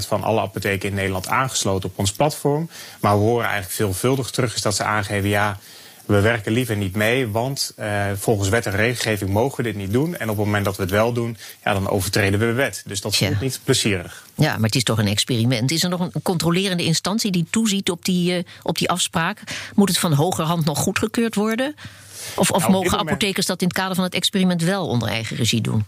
van 0.07 0.23
alle 0.23 0.41
apotheken 0.41 0.89
in 0.89 0.95
Nederland 0.95 1.27
aangesloten 1.27 1.89
op 1.89 1.99
ons 1.99 2.11
platform. 2.11 2.69
Maar 2.99 3.13
we 3.13 3.23
horen 3.23 3.45
eigenlijk 3.45 3.75
veelvuldig 3.75 4.29
terug 4.29 4.55
is 4.55 4.61
dat 4.61 4.75
ze 4.75 4.83
aangeven 4.83 5.29
ja 5.29 5.57
we 6.09 6.21
werken 6.21 6.51
liever 6.51 6.75
niet 6.75 6.95
mee, 6.95 7.27
want 7.27 7.73
uh, 7.79 8.05
volgens 8.15 8.49
wet 8.49 8.65
en 8.65 8.71
regelgeving 8.71 9.29
mogen 9.29 9.57
we 9.57 9.63
dit 9.63 9.75
niet 9.75 9.91
doen. 9.91 10.17
En 10.17 10.29
op 10.29 10.37
het 10.37 10.45
moment 10.45 10.65
dat 10.65 10.75
we 10.75 10.81
het 10.81 10.91
wel 10.91 11.13
doen, 11.13 11.37
ja, 11.63 11.73
dan 11.73 11.89
overtreden 11.89 12.39
we 12.39 12.45
de 12.45 12.51
wet. 12.51 12.83
Dus 12.85 13.01
dat 13.01 13.11
is 13.11 13.29
niet 13.41 13.59
plezierig. 13.63 14.25
Ja, 14.35 14.53
maar 14.53 14.65
het 14.65 14.75
is 14.75 14.83
toch 14.83 14.97
een 14.97 15.07
experiment. 15.07 15.71
Is 15.71 15.83
er 15.83 15.89
nog 15.89 15.99
een 15.99 16.21
controlerende 16.21 16.83
instantie 16.83 17.31
die 17.31 17.45
toeziet 17.49 17.89
op 17.89 18.05
die, 18.05 18.37
uh, 18.37 18.43
op 18.63 18.77
die 18.77 18.89
afspraak? 18.89 19.41
Moet 19.75 19.89
het 19.89 19.97
van 19.97 20.13
hogerhand 20.13 20.65
nog 20.65 20.77
goedgekeurd 20.77 21.35
worden? 21.35 21.75
Of, 22.35 22.51
of 22.51 22.59
nou, 22.59 22.71
mogen 22.71 22.99
apothekers 22.99 23.45
dat 23.45 23.61
in 23.61 23.67
het 23.67 23.77
kader 23.77 23.95
van 23.95 24.03
het 24.03 24.13
experiment 24.13 24.61
wel 24.61 24.87
onder 24.87 25.07
eigen 25.07 25.35
regie 25.37 25.61
doen? 25.61 25.85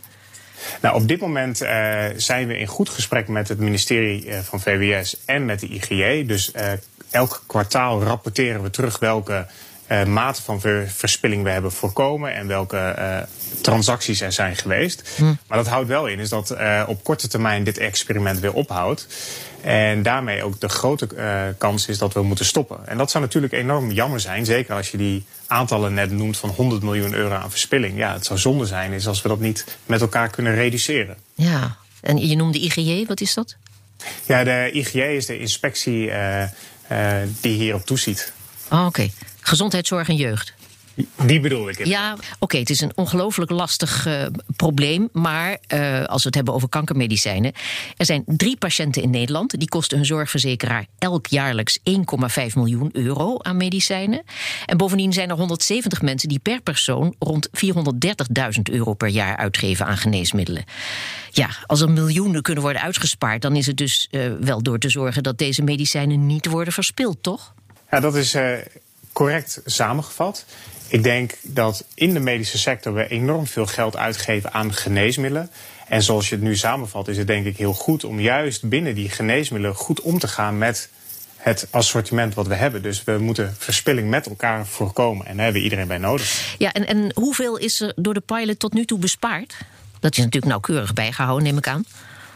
Nou, 0.81 1.01
op 1.01 1.07
dit 1.07 1.19
moment 1.19 1.61
uh, 1.61 2.05
zijn 2.15 2.47
we 2.47 2.57
in 2.57 2.67
goed 2.67 2.89
gesprek 2.89 3.27
met 3.27 3.47
het 3.47 3.59
ministerie 3.59 4.25
uh, 4.25 4.39
van 4.39 4.61
VWS 4.61 5.15
en 5.25 5.45
met 5.45 5.59
de 5.59 5.67
IGJ. 5.67 6.25
Dus 6.25 6.51
uh, 6.55 6.71
elk 7.09 7.43
kwartaal 7.47 8.03
rapporteren 8.03 8.63
we 8.63 8.69
terug 8.69 8.99
welke 8.99 9.47
uh, 9.91 10.03
mate 10.03 10.41
van 10.41 10.59
ver 10.59 10.89
verspilling 10.89 11.43
we 11.43 11.49
hebben 11.49 11.71
voorkomen 11.71 12.33
en 12.33 12.47
welke 12.47 12.95
uh, 12.97 13.17
transacties 13.61 14.21
er 14.21 14.31
zijn 14.31 14.55
geweest. 14.55 15.09
Hm. 15.15 15.23
Maar 15.47 15.57
dat 15.57 15.67
houdt 15.67 15.87
wel 15.87 16.07
in 16.07 16.19
is 16.19 16.29
dat 16.29 16.51
uh, 16.51 16.83
op 16.87 17.03
korte 17.03 17.27
termijn 17.27 17.63
dit 17.63 17.77
experiment 17.77 18.39
weer 18.39 18.53
ophoudt. 18.53 19.07
En 19.61 20.03
daarmee 20.03 20.43
ook 20.43 20.59
de 20.59 20.69
grote 20.69 21.07
kans 21.57 21.87
is 21.87 21.97
dat 21.97 22.13
we 22.13 22.21
moeten 22.21 22.45
stoppen. 22.45 22.87
En 22.87 22.97
dat 22.97 23.11
zou 23.11 23.23
natuurlijk 23.23 23.53
enorm 23.53 23.91
jammer 23.91 24.19
zijn, 24.19 24.45
zeker 24.45 24.75
als 24.75 24.91
je 24.91 24.97
die 24.97 25.25
aantallen 25.47 25.93
net 25.93 26.11
noemt 26.11 26.37
van 26.37 26.49
100 26.49 26.81
miljoen 26.81 27.13
euro 27.13 27.35
aan 27.35 27.51
verspilling. 27.51 27.97
Ja, 27.97 28.13
het 28.13 28.25
zou 28.25 28.39
zonde 28.39 28.65
zijn 28.65 28.91
is 28.91 29.07
als 29.07 29.21
we 29.21 29.27
dat 29.27 29.39
niet 29.39 29.77
met 29.85 30.01
elkaar 30.01 30.29
kunnen 30.29 30.55
reduceren. 30.55 31.17
Ja, 31.33 31.77
en 32.01 32.27
je 32.27 32.35
noemde 32.35 32.59
IGJ, 32.59 33.05
wat 33.05 33.21
is 33.21 33.33
dat? 33.33 33.55
Ja, 34.25 34.43
de 34.43 34.69
IGJ 34.73 34.99
is 34.99 35.25
de 35.25 35.39
inspectie 35.39 36.11
die 37.41 37.57
hierop 37.57 37.85
toeziet. 37.85 38.33
Oh, 38.71 38.85
oké. 38.85 39.09
Gezondheidszorg 39.51 40.09
en 40.09 40.15
jeugd. 40.15 40.53
Die 41.25 41.39
bedoel 41.39 41.69
ik. 41.69 41.85
Ja, 41.85 42.15
oké, 42.39 42.57
het 42.57 42.69
is 42.69 42.81
een 42.81 42.91
ongelooflijk 42.95 43.51
lastig 43.51 44.07
uh, 44.07 44.25
probleem. 44.55 45.09
Maar 45.11 45.57
uh, 45.73 46.03
als 46.03 46.21
we 46.21 46.27
het 46.27 46.35
hebben 46.35 46.53
over 46.53 46.69
kankermedicijnen. 46.69 47.51
Er 47.97 48.05
zijn 48.05 48.23
drie 48.25 48.57
patiënten 48.57 49.01
in 49.01 49.09
Nederland. 49.09 49.59
Die 49.59 49.69
kosten 49.69 49.97
hun 49.97 50.05
zorgverzekeraar 50.05 50.85
elk 50.97 51.27
jaarlijks 51.27 51.79
1,5 51.79 51.85
miljoen 52.53 52.89
euro 52.93 53.37
aan 53.37 53.57
medicijnen. 53.57 54.23
En 54.65 54.77
bovendien 54.77 55.13
zijn 55.13 55.29
er 55.29 55.35
170 55.35 56.01
mensen 56.01 56.29
die 56.29 56.39
per 56.39 56.61
persoon 56.61 57.15
rond 57.19 57.49
430.000 57.49 58.61
euro 58.63 58.93
per 58.93 59.09
jaar 59.09 59.37
uitgeven 59.37 59.85
aan 59.85 59.97
geneesmiddelen. 59.97 60.63
Ja, 61.31 61.49
als 61.65 61.81
er 61.81 61.91
miljoenen 61.91 62.41
kunnen 62.41 62.63
worden 62.63 62.81
uitgespaard, 62.81 63.41
dan 63.41 63.55
is 63.55 63.65
het 63.65 63.77
dus 63.77 64.07
uh, 64.11 64.31
wel 64.39 64.63
door 64.63 64.79
te 64.79 64.89
zorgen 64.89 65.23
dat 65.23 65.37
deze 65.37 65.61
medicijnen 65.61 66.25
niet 66.25 66.45
worden 66.45 66.73
verspild, 66.73 67.17
toch? 67.23 67.53
Ja, 67.91 67.99
dat 67.99 68.15
is 68.15 68.35
correct 69.21 69.61
samengevat. 69.65 70.45
Ik 70.87 71.03
denk 71.03 71.37
dat 71.41 71.85
in 71.93 72.13
de 72.13 72.19
medische 72.19 72.57
sector 72.57 72.93
we 72.93 73.07
enorm 73.07 73.47
veel 73.47 73.65
geld 73.65 73.97
uitgeven 73.97 74.53
aan 74.53 74.73
geneesmiddelen. 74.73 75.49
En 75.87 76.01
zoals 76.01 76.29
je 76.29 76.35
het 76.35 76.43
nu 76.43 76.55
samenvat, 76.55 77.07
is 77.07 77.17
het 77.17 77.27
denk 77.27 77.45
ik 77.45 77.57
heel 77.57 77.73
goed 77.73 78.03
om 78.03 78.19
juist 78.19 78.69
binnen 78.69 78.95
die 78.95 79.09
geneesmiddelen 79.09 79.75
goed 79.75 80.01
om 80.01 80.19
te 80.19 80.27
gaan 80.27 80.57
met 80.57 80.89
het 81.37 81.67
assortiment 81.69 82.33
wat 82.33 82.47
we 82.47 82.55
hebben. 82.55 82.81
Dus 82.81 83.03
we 83.03 83.17
moeten 83.17 83.55
verspilling 83.57 84.09
met 84.09 84.27
elkaar 84.27 84.67
voorkomen. 84.67 85.25
En 85.25 85.35
daar 85.35 85.43
hebben 85.43 85.61
we 85.61 85.67
iedereen 85.67 85.87
bij 85.87 85.97
nodig. 85.97 86.55
Ja, 86.57 86.73
en, 86.73 86.87
en 86.87 87.11
hoeveel 87.15 87.57
is 87.57 87.81
er 87.81 87.93
door 87.95 88.13
de 88.13 88.19
pilot 88.19 88.59
tot 88.59 88.73
nu 88.73 88.85
toe 88.85 88.99
bespaard? 88.99 89.57
Dat 89.99 90.11
is 90.11 90.17
natuurlijk 90.17 90.45
nauwkeurig 90.45 90.93
bijgehouden, 90.93 91.43
neem 91.43 91.57
ik 91.57 91.67
aan. 91.67 91.85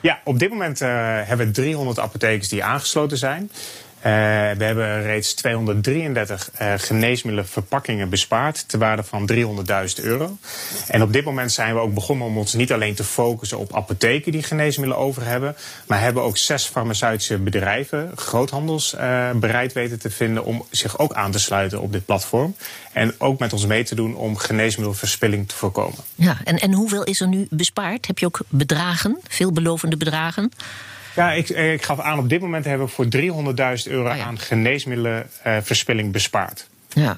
Ja, 0.02 0.20
op 0.24 0.40
dit 0.40 0.50
moment 0.50 0.82
uh, 0.82 0.88
hebben 1.24 1.48
we 1.48 1.52
300 1.52 2.00
apothekers 2.00 2.50
die 2.50 2.64
aangesloten 2.64 3.18
zijn. 3.18 3.52
Uh, 4.06 4.12
we 4.58 4.64
hebben 4.64 5.04
reeds 5.04 5.34
233 5.34 6.50
uh, 6.62 6.74
geneesmiddelenverpakkingen 6.78 8.10
bespaard 8.10 8.70
ter 8.70 8.80
waarde 8.80 9.04
van 9.04 9.30
300.000 9.34 10.04
euro. 10.04 10.38
En 10.88 11.02
op 11.02 11.14
dit 11.14 11.26
moment 11.26 11.52
zijn 11.52 11.74
we 11.74 11.80
ook 11.80 11.94
begonnen 11.94 12.28
om 12.28 12.38
ons 12.38 12.54
niet 12.54 12.72
alleen 12.72 12.96
te 12.96 13.04
focussen 13.04 13.58
op 13.58 13.76
apotheken 13.76 14.32
die 14.32 14.44
geneesmiddelen 14.44 15.04
over 15.04 15.26
hebben, 15.26 15.56
maar 15.88 16.02
hebben 16.02 16.24
ook 16.24 16.38
zes 16.38 16.66
farmaceutische 16.66 17.38
bedrijven, 17.38 18.12
groothandels, 18.16 18.94
uh, 18.94 19.32
bereid 19.32 19.74
weten 19.74 20.00
te 20.00 20.10
vinden 20.10 20.46
om 20.46 20.66
zich 20.70 21.00
ook 21.00 21.14
aan 21.14 21.32
te 21.32 21.40
sluiten 21.40 21.82
op 21.82 21.92
dit 21.92 22.06
platform. 22.06 22.56
En 22.94 23.16
ook 23.18 23.40
met 23.40 23.54
ons 23.54 23.66
mee 23.66 23.84
te 23.84 23.96
doen 23.96 24.16
om 24.16 24.38
geneesmiddelverspilling 24.38 25.48
te 25.48 25.56
voorkomen. 25.56 26.00
Ja, 26.16 26.38
en, 26.44 26.60
en 26.60 26.74
hoeveel 26.74 27.04
is 27.04 27.22
er 27.22 27.28
nu 27.28 27.48
bespaard? 27.50 28.08
Heb 28.08 28.20
je 28.20 28.26
ook 28.26 28.40
bedragen, 28.48 29.20
veelbelovende 29.28 29.98
bedragen? 29.98 30.52
Ja, 31.16 31.32
ik, 31.32 31.50
ik 31.50 31.84
gaf 31.84 32.00
aan, 32.00 32.20
op 32.20 32.30
dit 32.30 32.42
moment 32.42 32.66
hebben 32.66 32.88
we 32.88 32.94
voor 32.94 33.06
300.000 33.86 33.92
euro 33.92 34.10
oh 34.10 34.16
ja. 34.18 34.24
aan 34.24 34.40
geneesmiddelenverspilling 34.40 36.12
bespaard. 36.12 36.68
Ja. 36.94 37.18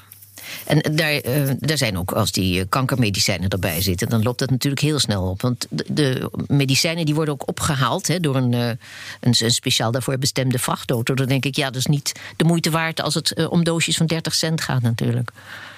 En 0.65 0.95
daar, 0.95 1.13
uh, 1.25 1.51
daar 1.59 1.77
zijn 1.77 1.97
ook, 1.97 2.11
als 2.11 2.31
die 2.31 2.65
kankermedicijnen 2.65 3.49
erbij 3.49 3.81
zitten, 3.81 4.09
dan 4.09 4.23
loopt 4.23 4.39
dat 4.39 4.49
natuurlijk 4.49 4.81
heel 4.81 4.99
snel 4.99 5.29
op. 5.29 5.41
Want 5.41 5.67
de, 5.69 6.31
medicijnen 6.47 7.05
die 7.05 7.15
worden 7.15 7.33
ook 7.33 7.47
opgehaald 7.47 8.07
hè, 8.07 8.19
door 8.19 8.35
een, 8.35 8.53
uh, 8.53 8.67
een, 8.67 9.35
een, 9.39 9.51
speciaal 9.51 9.91
daarvoor 9.91 10.17
bestemde 10.17 10.59
vrachtauto. 10.59 11.13
Dan 11.13 11.27
denk 11.27 11.45
ik, 11.45 11.55
ja, 11.55 11.65
dat 11.65 11.75
is 11.75 11.85
niet 11.85 12.11
de 12.35 12.43
moeite 12.43 12.69
waard 12.69 13.01
als 13.01 13.13
het 13.13 13.47
om 13.47 13.63
doosjes 13.63 13.97
van 13.97 14.05
30 14.05 14.35
cent 14.35 14.61
gaat, 14.61 14.81
natuurlijk. 14.81 15.31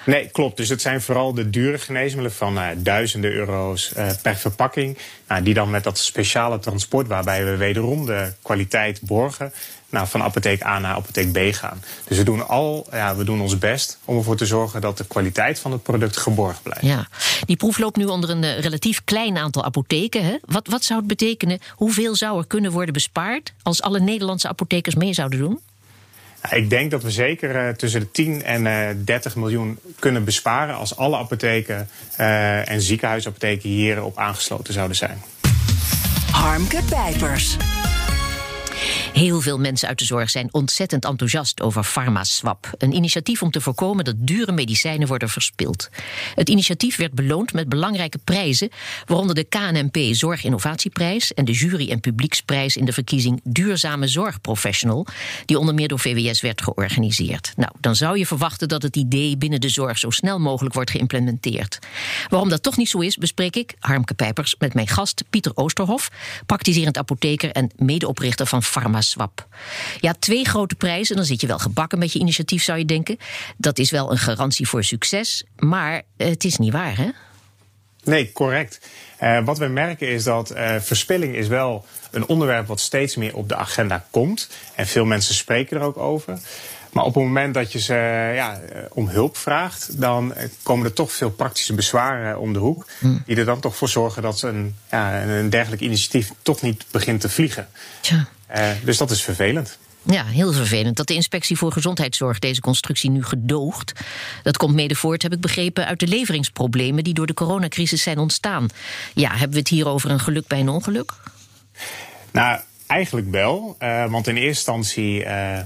Nee, 0.06 0.28
klopt. 0.28 0.56
Dus 0.56 0.68
het 0.68 0.80
zijn 0.80 1.00
vooral 1.00 1.34
de 1.34 1.50
dure 1.50 1.78
geneesmiddelen 1.78 2.32
van 2.32 2.58
duizenden 2.76 3.32
euro's 3.32 3.92
per 4.22 4.36
verpakking. 4.36 4.98
Nou, 5.28 5.42
die 5.42 5.54
dan 5.54 5.70
met 5.70 5.84
dat 5.84 5.98
speciale 5.98 6.58
transport, 6.58 7.06
waarbij 7.06 7.44
we 7.44 7.56
wederom 7.56 8.06
de 8.06 8.32
kwaliteit 8.42 9.00
borgen. 9.00 9.52
Nou, 9.90 10.06
van 10.08 10.22
apotheek 10.22 10.64
A 10.64 10.78
naar 10.78 10.94
apotheek 10.94 11.32
B 11.32 11.54
gaan. 11.54 11.82
Dus 12.04 12.18
we 12.18 12.24
doen, 12.24 12.48
al, 12.48 12.86
ja, 12.90 13.16
we 13.16 13.24
doen 13.24 13.40
ons 13.40 13.58
best 13.58 13.98
om 14.04 14.16
ervoor 14.16 14.36
te 14.36 14.46
zorgen 14.46 14.80
dat 14.80 14.98
de 14.98 15.06
kwaliteit 15.06 15.58
van 15.58 15.72
het 15.72 15.82
product 15.82 16.16
geborgd 16.16 16.62
blijft. 16.62 16.84
Ja, 16.84 17.08
die 17.44 17.56
proef 17.56 17.78
loopt 17.78 17.96
nu 17.96 18.04
onder 18.04 18.30
een 18.30 18.42
uh, 18.42 18.58
relatief 18.58 19.04
klein 19.04 19.38
aantal 19.38 19.64
apotheken. 19.64 20.24
Hè? 20.24 20.36
Wat, 20.44 20.66
wat 20.66 20.84
zou 20.84 20.98
het 20.98 21.08
betekenen? 21.08 21.58
Hoeveel 21.70 22.14
zou 22.14 22.38
er 22.38 22.46
kunnen 22.46 22.72
worden 22.72 22.94
bespaard 22.94 23.52
als 23.62 23.82
alle 23.82 24.00
Nederlandse 24.00 24.48
apothekers 24.48 24.94
mee 24.94 25.14
zouden 25.14 25.38
doen? 25.38 25.60
Ik 26.50 26.70
denk 26.70 26.90
dat 26.90 27.02
we 27.02 27.10
zeker 27.10 27.66
uh, 27.66 27.74
tussen 27.74 28.00
de 28.00 28.10
10 28.10 28.42
en 28.42 28.64
uh, 28.64 29.04
30 29.04 29.36
miljoen 29.36 29.78
kunnen 29.98 30.24
besparen 30.24 30.74
als 30.74 30.96
alle 30.96 31.16
apotheken 31.16 31.88
uh, 32.20 32.68
en 32.68 32.80
ziekenhuisapotheken 32.80 33.68
hierop 33.68 34.18
aangesloten 34.18 34.72
zouden 34.72 34.96
zijn. 34.96 35.22
Harmke 36.32 36.80
Pijpers. 36.90 37.56
Heel 39.12 39.40
veel 39.40 39.58
mensen 39.58 39.88
uit 39.88 39.98
de 39.98 40.04
zorg 40.04 40.30
zijn 40.30 40.48
ontzettend 40.54 41.04
enthousiast 41.04 41.60
over 41.60 41.82
PharmaSwap. 41.84 42.70
Een 42.78 42.94
initiatief 42.94 43.42
om 43.42 43.50
te 43.50 43.60
voorkomen 43.60 44.04
dat 44.04 44.14
dure 44.18 44.52
medicijnen 44.52 45.08
worden 45.08 45.28
verspild. 45.28 45.88
Het 46.34 46.48
initiatief 46.48 46.96
werd 46.96 47.12
beloond 47.12 47.52
met 47.52 47.68
belangrijke 47.68 48.18
prijzen, 48.18 48.70
waaronder 49.06 49.34
de 49.34 49.44
KNMP 49.44 50.14
Zorginnovatieprijs 50.14 51.34
en 51.34 51.44
de 51.44 51.52
Jury- 51.52 51.90
en 51.90 52.00
Publieksprijs 52.00 52.76
in 52.76 52.84
de 52.84 52.92
verkiezing 52.92 53.40
Duurzame 53.44 54.08
Zorgprofessional, 54.08 55.06
die 55.44 55.58
onder 55.58 55.74
meer 55.74 55.88
door 55.88 55.98
VWS 55.98 56.40
werd 56.40 56.62
georganiseerd. 56.62 57.52
Nou, 57.56 57.72
dan 57.80 57.96
zou 57.96 58.18
je 58.18 58.26
verwachten 58.26 58.68
dat 58.68 58.82
het 58.82 58.96
idee 58.96 59.36
binnen 59.36 59.60
de 59.60 59.68
zorg 59.68 59.98
zo 59.98 60.10
snel 60.10 60.38
mogelijk 60.38 60.74
wordt 60.74 60.90
geïmplementeerd. 60.90 61.78
Waarom 62.28 62.48
dat 62.48 62.62
toch 62.62 62.76
niet 62.76 62.88
zo 62.88 62.98
is, 62.98 63.16
bespreek 63.16 63.56
ik, 63.56 63.74
Harmke 63.78 64.14
Pijpers, 64.14 64.54
met 64.58 64.74
mijn 64.74 64.88
gast 64.88 65.24
Pieter 65.30 65.52
Oosterhof, 65.54 66.10
praktiserend 66.46 66.98
apotheker 66.98 67.50
en 67.50 67.70
medeoprichter 67.76 68.46
van 68.46 68.62
Ja, 70.00 70.14
twee 70.18 70.44
grote 70.44 70.74
prijzen, 70.74 71.16
dan 71.16 71.24
zit 71.24 71.40
je 71.40 71.46
wel 71.46 71.58
gebakken 71.58 71.98
met 71.98 72.12
je 72.12 72.18
initiatief, 72.18 72.62
zou 72.62 72.78
je 72.78 72.84
denken. 72.84 73.16
Dat 73.56 73.78
is 73.78 73.90
wel 73.90 74.10
een 74.10 74.18
garantie 74.18 74.68
voor 74.68 74.84
succes, 74.84 75.44
maar 75.56 76.02
het 76.16 76.44
is 76.44 76.56
niet 76.56 76.72
waar, 76.72 76.96
hè? 76.96 77.08
Nee, 78.04 78.32
correct. 78.32 78.80
Uh, 79.22 79.44
wat 79.44 79.58
we 79.58 79.66
merken 79.66 80.08
is 80.08 80.24
dat 80.24 80.52
uh, 80.52 80.76
verspilling 80.80 81.34
is 81.34 81.48
wel 81.48 81.84
een 82.10 82.26
onderwerp 82.26 82.66
wat 82.66 82.80
steeds 82.80 83.16
meer 83.16 83.34
op 83.34 83.48
de 83.48 83.56
agenda 83.56 84.06
komt. 84.10 84.48
En 84.74 84.86
veel 84.86 85.04
mensen 85.04 85.34
spreken 85.34 85.76
er 85.76 85.82
ook 85.82 85.96
over. 85.96 86.38
Maar 86.92 87.04
op 87.04 87.14
het 87.14 87.24
moment 87.24 87.54
dat 87.54 87.72
je 87.72 87.80
ze 87.80 87.94
ja, 88.34 88.60
om 88.90 89.08
hulp 89.08 89.36
vraagt, 89.36 90.00
dan 90.00 90.34
komen 90.62 90.86
er 90.86 90.92
toch 90.92 91.12
veel 91.12 91.30
praktische 91.30 91.74
bezwaren 91.74 92.38
om 92.38 92.52
de 92.52 92.58
hoek. 92.58 92.86
Hmm. 92.98 93.22
Die 93.26 93.36
er 93.36 93.44
dan 93.44 93.60
toch 93.60 93.76
voor 93.76 93.88
zorgen 93.88 94.22
dat 94.22 94.42
een, 94.42 94.76
ja, 94.90 95.22
een 95.22 95.50
dergelijk 95.50 95.82
initiatief 95.82 96.32
toch 96.42 96.62
niet 96.62 96.84
begint 96.90 97.20
te 97.20 97.28
vliegen. 97.28 97.68
Uh, 98.56 98.68
dus 98.84 98.96
dat 98.96 99.10
is 99.10 99.22
vervelend. 99.22 99.78
Ja, 100.02 100.24
heel 100.24 100.52
vervelend 100.52 100.96
dat 100.96 101.06
de 101.06 101.14
Inspectie 101.14 101.56
voor 101.56 101.72
Gezondheidszorg 101.72 102.38
deze 102.38 102.60
constructie 102.60 103.10
nu 103.10 103.24
gedoogt. 103.24 103.92
Dat 104.42 104.56
komt 104.56 104.74
mede 104.74 104.94
voort, 104.94 105.22
heb 105.22 105.32
ik 105.32 105.40
begrepen, 105.40 105.86
uit 105.86 106.00
de 106.00 106.06
leveringsproblemen 106.06 107.04
die 107.04 107.14
door 107.14 107.26
de 107.26 107.34
coronacrisis 107.34 108.02
zijn 108.02 108.18
ontstaan. 108.18 108.68
Ja, 109.14 109.30
hebben 109.30 109.50
we 109.50 109.58
het 109.58 109.68
hier 109.68 109.88
over 109.88 110.10
een 110.10 110.20
geluk 110.20 110.46
bij 110.46 110.60
een 110.60 110.68
ongeluk? 110.68 111.12
Nou, 112.30 112.60
eigenlijk 112.86 113.30
wel. 113.30 113.76
Uh, 113.78 114.10
want 114.10 114.26
in 114.26 114.34
eerste 114.34 114.72
instantie 114.72 115.24
uh, 115.24 115.58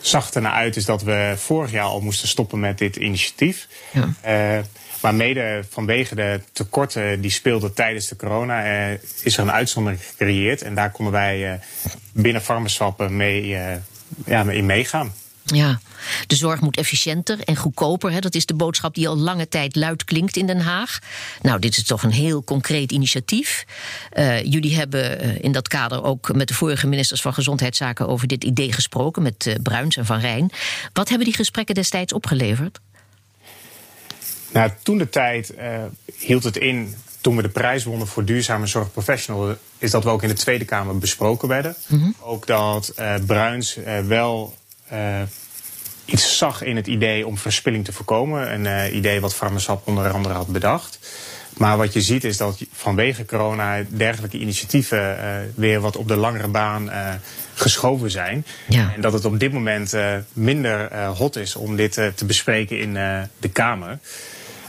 zag 0.00 0.30
ernaar 0.30 0.52
uit 0.52 0.76
is 0.76 0.84
dat 0.84 1.02
we 1.02 1.34
vorig 1.36 1.70
jaar 1.70 1.84
al 1.84 2.00
moesten 2.00 2.28
stoppen 2.28 2.60
met 2.60 2.78
dit 2.78 2.96
initiatief. 2.96 3.68
Ja. 3.92 4.56
Uh, 4.56 4.64
maar 5.00 5.14
mede 5.14 5.64
vanwege 5.68 6.14
de 6.14 6.40
tekorten 6.52 7.20
die 7.20 7.30
speelden 7.30 7.74
tijdens 7.74 8.08
de 8.08 8.16
corona, 8.16 8.64
eh, 8.64 8.98
is 9.22 9.36
er 9.36 9.42
een 9.42 9.52
uitzondering 9.52 10.04
gecreëerd. 10.04 10.62
En 10.62 10.74
daar 10.74 10.90
konden 10.90 11.12
wij 11.12 11.52
eh, 11.52 11.58
binnen 12.12 12.42
farmaswappen 12.42 13.16
mee, 13.16 13.56
eh, 13.56 13.76
ja, 14.26 14.50
in 14.50 14.66
meegaan. 14.66 15.12
Ja, 15.54 15.80
de 16.26 16.36
zorg 16.36 16.60
moet 16.60 16.76
efficiënter 16.76 17.38
en 17.44 17.56
goedkoper. 17.56 18.12
Hè? 18.12 18.18
Dat 18.18 18.34
is 18.34 18.46
de 18.46 18.54
boodschap 18.54 18.94
die 18.94 19.08
al 19.08 19.16
lange 19.16 19.48
tijd 19.48 19.76
luid 19.76 20.04
klinkt 20.04 20.36
in 20.36 20.46
Den 20.46 20.60
Haag. 20.60 20.98
Nou, 21.42 21.58
dit 21.58 21.76
is 21.76 21.84
toch 21.84 22.02
een 22.02 22.12
heel 22.12 22.44
concreet 22.44 22.92
initiatief. 22.92 23.64
Uh, 24.12 24.42
jullie 24.44 24.76
hebben 24.76 25.24
uh, 25.24 25.38
in 25.40 25.52
dat 25.52 25.68
kader 25.68 26.04
ook 26.04 26.34
met 26.34 26.48
de 26.48 26.54
vorige 26.54 26.86
ministers 26.86 27.22
van 27.22 27.34
Gezondheidszaken 27.34 28.08
over 28.08 28.26
dit 28.26 28.44
idee 28.44 28.72
gesproken, 28.72 29.22
met 29.22 29.46
uh, 29.46 29.54
Bruins 29.62 29.96
en 29.96 30.06
Van 30.06 30.18
Rijn. 30.18 30.50
Wat 30.92 31.08
hebben 31.08 31.26
die 31.26 31.36
gesprekken 31.36 31.74
destijds 31.74 32.12
opgeleverd? 32.12 32.80
Nou, 34.52 34.70
toen 34.82 34.98
de 34.98 35.08
tijd 35.08 35.52
uh, 35.58 35.84
hield 36.18 36.44
het 36.44 36.56
in, 36.56 36.94
toen 37.20 37.36
we 37.36 37.42
de 37.42 37.48
prijs 37.48 37.84
wonnen 37.84 38.06
voor 38.06 38.24
duurzame 38.24 38.66
zorgprofessional, 38.66 39.56
is 39.78 39.90
dat 39.90 40.04
we 40.04 40.10
ook 40.10 40.22
in 40.22 40.28
de 40.28 40.34
Tweede 40.34 40.64
Kamer 40.64 40.98
besproken 40.98 41.48
werden. 41.48 41.76
Mm 41.86 42.00
-hmm. 42.00 42.14
Ook 42.20 42.46
dat 42.46 42.92
uh, 42.98 43.14
Bruins 43.26 43.76
uh, 43.76 43.98
wel 43.98 44.58
iets 46.12 46.38
zag 46.38 46.62
in 46.62 46.76
het 46.76 46.86
idee 46.86 47.26
om 47.26 47.38
verspilling 47.38 47.84
te 47.84 47.92
voorkomen. 47.92 48.66
Een 48.66 48.96
idee 48.96 49.20
wat 49.20 49.34
Farmasap 49.34 49.86
onder 49.86 50.10
andere 50.10 50.34
had 50.34 50.46
bedacht. 50.46 50.98
Maar 51.56 51.76
wat 51.76 51.92
je 51.92 52.00
ziet 52.00 52.24
is 52.24 52.36
dat 52.36 52.64
vanwege 52.72 53.24
corona 53.24 53.84
dergelijke 53.88 54.38
initiatieven 54.38 55.16
weer 55.54 55.80
wat 55.80 55.96
op 55.96 56.08
de 56.08 56.16
langere 56.16 56.48
baan 56.48 56.90
geschoven 57.54 58.10
zijn. 58.10 58.46
Ja. 58.68 58.92
En 58.94 59.00
dat 59.00 59.12
het 59.12 59.24
op 59.24 59.40
dit 59.40 59.52
moment 59.52 59.94
minder 60.32 61.04
hot 61.06 61.36
is 61.36 61.56
om 61.56 61.76
dit 61.76 61.92
te 61.92 62.24
bespreken 62.24 62.78
in 62.78 62.94
de 63.40 63.48
Kamer. 63.52 63.98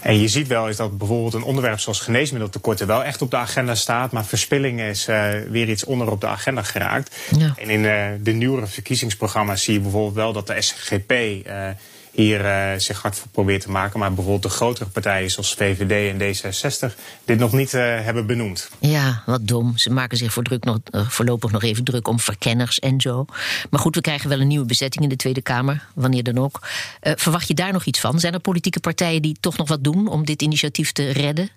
En 0.01 0.19
je 0.19 0.27
ziet 0.27 0.47
wel 0.47 0.67
is 0.67 0.75
dat 0.75 0.97
bijvoorbeeld 0.97 1.33
een 1.33 1.43
onderwerp 1.43 1.79
zoals 1.79 1.99
geneesmiddeltekorten 1.99 2.87
wel 2.87 3.03
echt 3.03 3.21
op 3.21 3.31
de 3.31 3.37
agenda 3.37 3.75
staat. 3.75 4.11
Maar 4.11 4.25
verspilling 4.25 4.81
is 4.81 5.07
uh, 5.07 5.29
weer 5.49 5.69
iets 5.69 5.83
onder 5.83 6.11
op 6.11 6.21
de 6.21 6.27
agenda 6.27 6.63
geraakt. 6.63 7.15
Ja. 7.37 7.53
En 7.57 7.69
in 7.69 7.83
uh, 7.83 8.05
de 8.19 8.31
nieuwere 8.31 8.67
verkiezingsprogramma's 8.67 9.63
zie 9.63 9.73
je 9.73 9.79
bijvoorbeeld 9.79 10.15
wel 10.15 10.33
dat 10.33 10.47
de 10.47 10.61
SGP 10.61 11.11
uh, 11.11 11.67
hier 12.11 12.45
uh, 12.45 12.79
zich 12.79 13.01
hard 13.01 13.15
voor 13.15 13.27
probeert 13.31 13.61
te 13.61 13.71
maken. 13.71 13.99
Maar 13.99 14.13
bijvoorbeeld 14.13 14.43
de 14.43 14.49
grotere 14.49 14.89
partijen 14.89 15.31
zoals 15.31 15.53
VVD 15.53 16.21
en 16.21 16.35
D66 16.35 16.95
dit 17.25 17.39
nog 17.39 17.51
niet 17.51 17.73
uh, 17.73 17.81
hebben 17.81 18.25
benoemd. 18.25 18.69
Ja, 18.79 19.23
wat 19.25 19.47
dom. 19.47 19.77
Ze 19.77 19.89
maken 19.89 20.17
zich 20.17 20.33
voor 20.33 20.43
druk 20.43 20.63
nog, 20.63 20.77
uh, 20.91 21.09
voorlopig 21.09 21.51
nog 21.51 21.63
even 21.63 21.83
druk 21.83 22.07
om 22.07 22.19
verkenners 22.19 22.79
en 22.79 23.01
zo. 23.01 23.25
Maar 23.69 23.79
goed, 23.79 23.95
we 23.95 24.01
krijgen 24.01 24.29
wel 24.29 24.39
een 24.39 24.47
nieuwe 24.47 24.65
bezetting 24.65 25.03
in 25.03 25.09
de 25.09 25.15
Tweede 25.15 25.41
Kamer, 25.41 25.87
wanneer 25.93 26.23
dan 26.23 26.37
ook. 26.37 26.59
verwacht 27.01 27.47
je 27.47 27.53
daar 27.53 27.73
nog 27.73 27.85
iets 27.85 27.99
van? 27.99 28.19
Zijn 28.19 28.33
er 28.33 28.39
politieke 28.39 28.79
partijen 28.79 29.21
die 29.21 29.37
toch 29.39 29.57
nog 29.57 29.67
wat 29.67 29.83
doen 29.83 30.07
om 30.07 30.25
dit 30.25 30.41
initiatief 30.41 30.91
te 30.91 31.11
redden? 31.11 31.49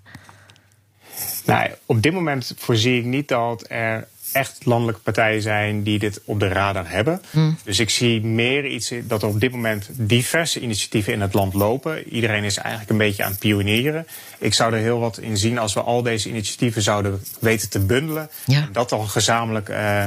Nou, 1.44 1.70
op 1.86 2.02
dit 2.02 2.12
moment 2.12 2.54
voorzie 2.56 2.98
ik 2.98 3.04
niet 3.04 3.28
dat 3.28 3.64
er 3.68 4.08
echt 4.34 4.64
landelijke 4.64 5.00
partijen 5.00 5.42
zijn 5.42 5.82
die 5.82 5.98
dit 5.98 6.20
op 6.24 6.40
de 6.40 6.48
radar 6.48 6.90
hebben. 6.90 7.22
Mm. 7.30 7.58
Dus 7.64 7.78
ik 7.78 7.90
zie 7.90 8.20
meer 8.20 8.66
iets 8.66 8.92
dat 9.02 9.22
er 9.22 9.28
op 9.28 9.40
dit 9.40 9.50
moment 9.50 9.88
diverse 9.92 10.60
initiatieven 10.60 11.12
in 11.12 11.20
het 11.20 11.34
land 11.34 11.54
lopen. 11.54 12.08
Iedereen 12.08 12.44
is 12.44 12.56
eigenlijk 12.56 12.90
een 12.90 12.98
beetje 12.98 13.24
aan 13.24 13.30
het 13.30 13.40
pionieren. 13.40 14.06
Ik 14.38 14.54
zou 14.54 14.72
er 14.72 14.78
heel 14.78 14.98
wat 14.98 15.18
in 15.18 15.36
zien 15.36 15.58
als 15.58 15.74
we 15.74 15.80
al 15.80 16.02
deze 16.02 16.28
initiatieven 16.28 16.82
zouden 16.82 17.22
weten 17.40 17.70
te 17.70 17.80
bundelen. 17.80 18.30
Ja. 18.46 18.62
En 18.62 18.68
dat 18.72 18.88
dan 18.88 19.08
gezamenlijk 19.08 19.68
uh, 19.68 20.04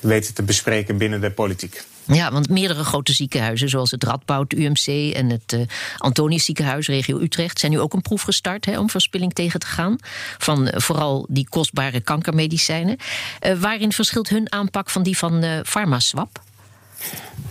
weten 0.00 0.34
te 0.34 0.42
bespreken 0.42 0.96
binnen 0.96 1.20
de 1.20 1.30
politiek. 1.30 1.82
Ja, 2.04 2.32
want 2.32 2.48
meerdere 2.48 2.84
grote 2.84 3.12
ziekenhuizen, 3.12 3.68
zoals 3.68 3.90
het 3.90 4.04
Radboud 4.04 4.52
UMC 4.52 5.14
en 5.14 5.30
het 5.30 5.52
uh, 5.52 5.60
Antonius 5.98 6.44
ziekenhuis, 6.44 6.86
regio 6.86 7.18
Utrecht, 7.18 7.58
zijn 7.58 7.72
nu 7.72 7.80
ook 7.80 7.92
een 7.92 8.02
proef 8.02 8.22
gestart 8.22 8.64
hè, 8.64 8.78
om 8.78 8.90
verspilling 8.90 9.32
tegen 9.32 9.60
te 9.60 9.66
gaan. 9.66 9.96
Van 10.38 10.66
uh, 10.66 10.72
vooral 10.76 11.26
die 11.28 11.46
kostbare 11.48 12.00
kankermedicijnen. 12.00 12.96
Uh, 13.46 13.52
waarin 13.52 13.92
verschilt 13.92 14.28
hun 14.28 14.52
aanpak 14.52 14.90
van 14.90 15.02
die 15.02 15.16
van 15.16 15.44
uh, 15.44 15.60
Pharmaswap? 15.62 16.42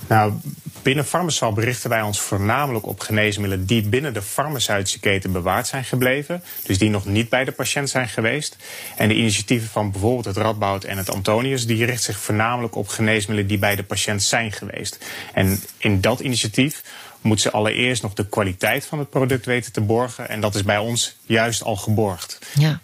Nou, 0.08 0.34
binnen 0.81 1.05
Pharmaswap 1.05 1.55
berichten 1.55 1.89
wij 1.89 2.01
ons 2.01 2.19
voornamelijk 2.19 2.86
op 2.86 3.00
geneesmiddelen 3.00 3.65
die 3.65 3.81
binnen 3.81 4.13
de 4.13 4.21
farmaceutische 4.21 5.00
keten 5.00 5.31
bewaard 5.31 5.67
zijn 5.67 5.83
gebleven. 5.83 6.43
Dus 6.63 6.77
die 6.77 6.89
nog 6.89 7.05
niet 7.05 7.29
bij 7.29 7.43
de 7.43 7.51
patiënt 7.51 7.89
zijn 7.89 8.09
geweest. 8.09 8.55
En 8.98 9.07
de 9.07 9.15
initiatieven 9.15 9.69
van 9.69 9.91
bijvoorbeeld 9.91 10.25
het 10.25 10.38
Radboud 10.38 10.83
en 10.83 10.98
het 10.98 11.09
Antonius, 11.09 11.65
die 11.65 11.86
richt 11.86 12.03
zich 12.03 12.17
voornamelijk 12.17 12.75
op 12.75 12.88
geneesmiddelen 12.88 13.48
die 13.48 13.59
bij 13.59 13.75
de 13.75 13.83
patiënt 13.83 14.24
zijn 14.24 14.51
geweest. 14.51 15.05
En 15.33 15.63
in 15.77 16.01
dat 16.01 16.19
initiatief 16.19 16.83
moet 17.21 17.41
ze 17.41 17.51
allereerst 17.51 18.01
nog 18.01 18.13
de 18.13 18.27
kwaliteit 18.27 18.86
van 18.86 19.00
het 19.00 19.09
product 19.09 19.45
weten 19.45 19.71
te 19.71 19.81
borgen. 19.81 20.29
En 20.29 20.41
dat 20.41 20.55
is 20.55 20.63
bij 20.63 20.77
ons 20.77 21.15
juist 21.25 21.63
al 21.63 21.75
geborgd. 21.75 22.39
Ja. 22.53 22.79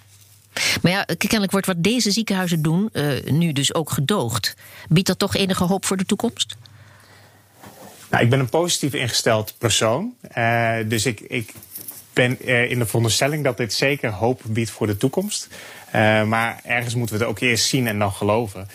Maar 0.82 0.92
ja, 0.92 1.06
kennelijk 1.18 1.52
wordt 1.52 1.68
wat 1.68 1.84
deze 1.84 2.12
ziekenhuizen 2.12 2.62
doen 2.62 2.90
uh, 2.94 3.24
nu 3.24 3.52
dus 3.52 3.74
ook 3.74 3.90
gedoogd. 3.90 4.56
Biedt 4.90 5.08
dat 5.08 5.20
toch 5.20 5.36
enige 5.36 5.64
hoop 5.64 5.86
voor 5.86 5.98
de 5.98 6.06
toekomst? 6.06 6.56
Nou, 8.10 8.24
ik 8.24 8.30
ben 8.30 8.40
een 8.40 8.50
positief 8.50 8.94
ingesteld 8.94 9.56
persoon. 9.58 10.14
Uh, 10.38 10.76
dus 10.86 11.06
ik, 11.06 11.20
ik 11.20 11.54
ben 12.14 12.38
uh, 12.42 12.72
in 12.72 12.80
de 12.80 12.86
veronderstelling 12.86 13.44
dat 13.44 13.58
dit 13.58 13.74
zeker 13.74 14.12
hoop 14.12 14.42
biedt 14.46 14.70
voor 14.70 14.88
de 14.88 14.98
toekomst. 14.98 15.48
maar 16.26 16.60
ergens 16.64 16.96
moeten 16.96 17.18
we 17.18 17.22
het 17.22 17.32
ook 17.32 17.40
eerst 17.40 17.66
zien 17.66 17.88
en 17.88 18.00
dan 18.00 18.12
geloven. 18.12 18.68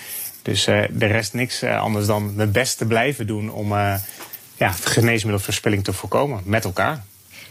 Dus 0.42 0.66
er 0.66 0.90
rest 0.92 1.34
niks 1.34 1.62
anders 1.62 2.06
dan 2.06 2.34
mijn 2.34 2.52
best 2.52 2.78
te 2.78 2.86
blijven 2.86 3.26
doen 3.26 3.50
om 3.50 3.72
ja, 4.56 4.72
geneesmiddelverspilling 4.82 5.84
te 5.84 5.92
voorkomen 5.92 6.40
met 6.44 6.64
elkaar. 6.64 7.04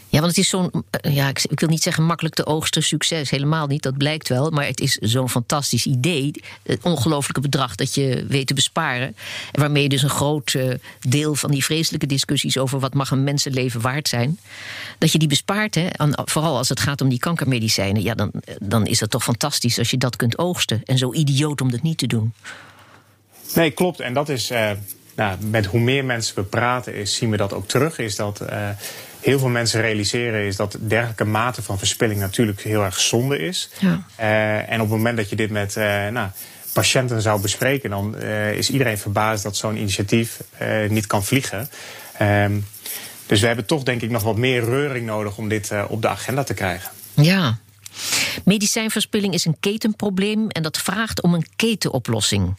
Ja, 0.08 0.18
want 0.20 0.36
het 0.36 0.44
is 0.44 0.48
zo'n, 0.48 0.70
eh, 0.90 1.14
ja, 1.14 1.28
ik 1.28 1.60
wil 1.60 1.68
niet 1.68 1.82
zeggen 1.82 2.04
makkelijk 2.04 2.34
te 2.34 2.46
oogsten 2.46 2.82
succes, 2.82 3.30
helemaal 3.30 3.66
niet, 3.66 3.82
dat 3.82 3.96
blijkt 3.96 4.28
wel. 4.28 4.50
Maar 4.50 4.66
het 4.66 4.80
is 4.80 4.94
zo'n 4.94 5.28
fantastisch 5.28 5.86
idee, 5.86 6.30
het 6.62 6.82
ongelooflijke 6.82 7.40
bedrag 7.40 7.74
dat 7.74 7.94
je 7.94 8.24
weet 8.28 8.46
te 8.46 8.54
besparen. 8.54 9.16
En 9.52 9.60
waarmee 9.60 9.82
je 9.82 9.88
dus 9.88 10.02
een 10.02 10.10
groot 10.10 10.54
eh, 10.54 10.74
deel 11.00 11.34
van 11.34 11.50
die 11.50 11.64
vreselijke 11.64 12.06
discussies 12.06 12.58
over 12.58 12.80
wat 12.80 12.94
mag 12.94 13.10
een 13.10 13.24
mensenleven 13.24 13.80
waard 13.80 14.08
zijn, 14.08 14.38
dat 14.98 15.12
je 15.12 15.18
die 15.18 15.28
bespaart, 15.28 15.74
hè, 15.74 15.86
vooral 16.24 16.56
als 16.56 16.68
het 16.68 16.80
gaat 16.80 17.00
om 17.00 17.08
die 17.08 17.18
kankermedicijnen. 17.18 18.02
Ja, 18.02 18.14
dan, 18.14 18.30
dan 18.62 18.86
is 18.86 18.98
dat 18.98 19.10
toch 19.10 19.22
fantastisch 19.22 19.78
als 19.78 19.90
je 19.90 19.96
dat 19.96 20.16
kunt 20.16 20.38
oogsten. 20.38 20.82
En 20.84 20.98
zo 20.98 21.12
idioot 21.12 21.60
om 21.60 21.70
dat 21.70 21.82
niet 21.82 21.98
te 21.98 22.06
doen. 22.06 22.32
Nee, 23.54 23.70
klopt. 23.70 24.00
En 24.00 24.14
dat 24.14 24.28
is. 24.28 24.50
Nou, 25.14 25.36
met 25.40 25.66
hoe 25.66 25.80
meer 25.80 26.04
mensen 26.04 26.34
we 26.34 26.42
praten, 26.42 26.94
is, 26.94 27.14
zien 27.14 27.30
we 27.30 27.36
dat 27.36 27.52
ook 27.52 27.68
terug. 27.68 27.98
Is 27.98 28.16
dat 28.16 28.40
uh, 28.42 28.68
heel 29.20 29.38
veel 29.38 29.48
mensen 29.48 29.80
realiseren 29.80 30.46
is 30.46 30.56
dat 30.56 30.76
dergelijke 30.80 31.24
mate 31.24 31.62
van 31.62 31.78
verspilling 31.78 32.20
natuurlijk 32.20 32.60
heel 32.60 32.84
erg 32.84 33.00
zonde 33.00 33.38
is. 33.38 33.70
Ja. 33.78 34.04
Uh, 34.20 34.70
en 34.70 34.80
op 34.80 34.88
het 34.88 34.96
moment 34.96 35.16
dat 35.16 35.30
je 35.30 35.36
dit 35.36 35.50
met 35.50 35.76
uh, 35.76 35.84
nou, 36.08 36.28
patiënten 36.72 37.22
zou 37.22 37.40
bespreken, 37.40 37.90
dan 37.90 38.18
is 38.54 38.70
iedereen 38.70 38.98
verbaasd 38.98 39.42
dat 39.42 39.56
zo'n 39.56 39.76
initiatief 39.76 40.40
niet 40.88 41.06
kan 41.06 41.24
vliegen. 41.24 41.70
Um, 42.22 42.66
dus 43.26 43.40
we 43.40 43.46
hebben 43.46 43.66
toch 43.66 43.82
denk 43.82 44.02
ik 44.02 44.10
nog 44.10 44.22
wat 44.22 44.36
meer 44.36 44.64
reuring 44.64 45.06
nodig 45.06 45.36
om 45.36 45.48
dit 45.48 45.70
op 45.88 46.02
de 46.02 46.08
agenda 46.08 46.42
te 46.42 46.54
krijgen. 46.54 46.90
Ja. 47.14 47.58
Medicijnverspilling 48.44 49.34
is 49.34 49.44
een 49.44 49.56
ketenprobleem 49.60 50.48
en 50.48 50.62
dat 50.62 50.78
vraagt 50.78 51.22
om 51.22 51.34
een 51.34 51.46
ketenoplossing. 51.56 52.58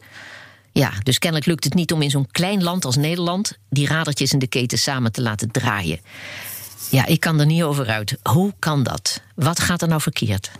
Ja, 0.71 0.91
dus 1.03 1.19
kennelijk 1.19 1.49
lukt 1.49 1.63
het 1.63 1.73
niet 1.73 1.91
om 1.91 2.01
in 2.01 2.09
zo'n 2.09 2.31
klein 2.31 2.63
land 2.63 2.85
als 2.85 2.95
Nederland 2.95 3.57
die 3.69 3.87
radertjes 3.87 4.31
in 4.31 4.39
de 4.39 4.47
keten 4.47 4.77
samen 4.77 5.11
te 5.11 5.21
laten 5.21 5.51
draaien. 5.51 5.99
Ja, 6.89 7.05
ik 7.05 7.19
kan 7.19 7.39
er 7.39 7.45
niet 7.45 7.63
over 7.63 7.87
uit. 7.87 8.17
Hoe 8.23 8.53
kan 8.59 8.83
dat? 8.83 9.21
Wat 9.35 9.59
gaat 9.59 9.81
er 9.81 9.87
nou 9.87 10.01
verkeerd? 10.01 10.51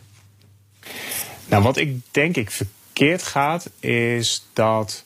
Nou, 1.45 1.63
wat 1.63 1.77
ik 1.77 1.95
denk 2.11 2.35
ik 2.35 2.51
verkeerd 2.51 3.23
gaat, 3.23 3.69
is 3.79 4.45
dat 4.53 5.03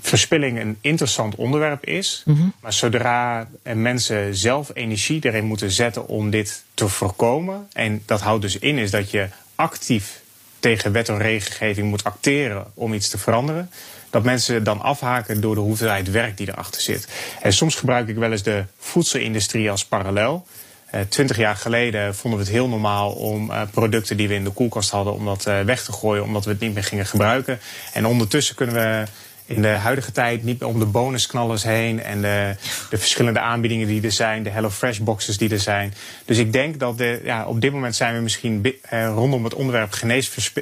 verspilling 0.00 0.60
een 0.60 0.78
interessant 0.80 1.34
onderwerp 1.34 1.84
is. 1.84 2.22
Mm 2.24 2.36
-hmm. 2.36 2.52
Maar 2.60 2.72
zodra 2.72 3.48
mensen 3.62 4.36
zelf 4.36 4.70
energie 4.74 5.24
erin 5.24 5.44
moeten 5.44 5.70
zetten 5.70 6.08
om 6.08 6.30
dit 6.30 6.64
te 6.74 6.88
voorkomen. 6.88 7.68
En 7.72 8.02
dat 8.06 8.20
houdt 8.20 8.42
dus 8.42 8.58
in 8.58 8.78
is 8.78 8.90
dat 8.90 9.10
je 9.10 9.28
actief 9.54 10.22
tegen 10.58 10.92
wet 10.92 11.08
en 11.08 11.18
regelgeving 11.18 11.88
moet 11.88 12.04
acteren 12.04 12.64
om 12.74 12.94
iets 12.94 13.08
te 13.08 13.18
veranderen 13.18 13.70
dat 14.10 14.24
mensen 14.24 14.64
dan 14.64 14.80
afhaken 14.80 15.40
door 15.40 15.54
de 15.54 15.60
hoeveelheid 15.60 16.10
werk 16.10 16.36
die 16.36 16.48
erachter 16.48 16.80
zit. 16.80 17.08
En 17.42 17.52
soms 17.52 17.74
gebruik 17.74 18.08
ik 18.08 18.16
wel 18.16 18.32
eens 18.32 18.42
de 18.42 18.64
voedselindustrie 18.78 19.70
als 19.70 19.84
parallel. 19.84 20.46
Uh, 20.94 21.00
twintig 21.08 21.36
jaar 21.36 21.56
geleden 21.56 22.14
vonden 22.14 22.38
we 22.40 22.44
het 22.44 22.54
heel 22.54 22.68
normaal 22.68 23.12
om 23.12 23.50
uh, 23.50 23.62
producten 23.70 24.16
die 24.16 24.28
we 24.28 24.34
in 24.34 24.44
de 24.44 24.50
koelkast 24.50 24.90
hadden, 24.90 25.14
om 25.14 25.24
dat 25.24 25.46
uh, 25.48 25.60
weg 25.60 25.84
te 25.84 25.92
gooien, 25.92 26.22
omdat 26.22 26.44
we 26.44 26.50
het 26.50 26.60
niet 26.60 26.74
meer 26.74 26.84
gingen 26.84 27.06
gebruiken. 27.06 27.58
En 27.92 28.06
ondertussen 28.06 28.54
kunnen 28.54 28.74
we 28.74 29.04
in 29.46 29.62
de 29.62 29.68
huidige 29.68 30.12
tijd 30.12 30.44
niet 30.44 30.60
meer 30.60 30.68
om 30.68 30.78
de 30.78 30.86
bonusknallers 30.86 31.62
heen 31.62 32.02
en 32.02 32.20
de, 32.20 32.54
de 32.90 32.98
verschillende 32.98 33.40
aanbiedingen 33.40 33.86
die 33.86 34.02
er 34.02 34.12
zijn, 34.12 34.42
de 34.42 34.50
HelloFresh 34.50 34.98
boxes 34.98 35.38
die 35.38 35.50
er 35.50 35.60
zijn. 35.60 35.94
Dus 36.24 36.38
ik 36.38 36.52
denk 36.52 36.78
dat 36.78 36.98
de, 36.98 37.20
ja, 37.24 37.46
op 37.46 37.60
dit 37.60 37.72
moment 37.72 37.96
zijn 37.96 38.14
we 38.14 38.20
misschien 38.20 38.74
rondom 38.90 39.44
het 39.44 39.54
onderwerp 39.54 39.92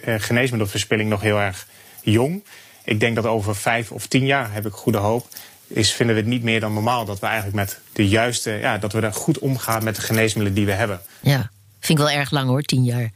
geneesmiddelverspilling 0.04 1.08
nog 1.08 1.20
heel 1.20 1.40
erg 1.40 1.66
jong 2.02 2.42
ik 2.84 3.00
denk 3.00 3.14
dat 3.14 3.26
over 3.26 3.56
vijf 3.56 3.90
of 3.90 4.06
tien 4.06 4.26
jaar, 4.26 4.52
heb 4.52 4.66
ik 4.66 4.72
goede 4.72 4.98
hoop, 4.98 5.26
is, 5.66 5.92
vinden 5.92 6.14
we 6.14 6.20
het 6.20 6.30
niet 6.30 6.42
meer 6.42 6.60
dan 6.60 6.72
normaal 6.72 7.04
dat 7.04 7.18
we 7.18 7.26
eigenlijk 7.26 7.56
met 7.56 7.80
de 7.92 8.08
juiste, 8.08 8.50
ja, 8.50 8.78
dat 8.78 8.92
we 8.92 9.00
er 9.00 9.12
goed 9.12 9.38
omgaan 9.38 9.84
met 9.84 9.96
de 9.96 10.02
geneesmiddelen 10.02 10.54
die 10.54 10.66
we 10.66 10.72
hebben. 10.72 11.00
Ja, 11.20 11.50
vind 11.80 11.98
ik 11.98 12.04
wel 12.04 12.14
erg 12.14 12.30
lang 12.30 12.48
hoor, 12.48 12.62
tien 12.62 12.84
jaar. 12.84 13.10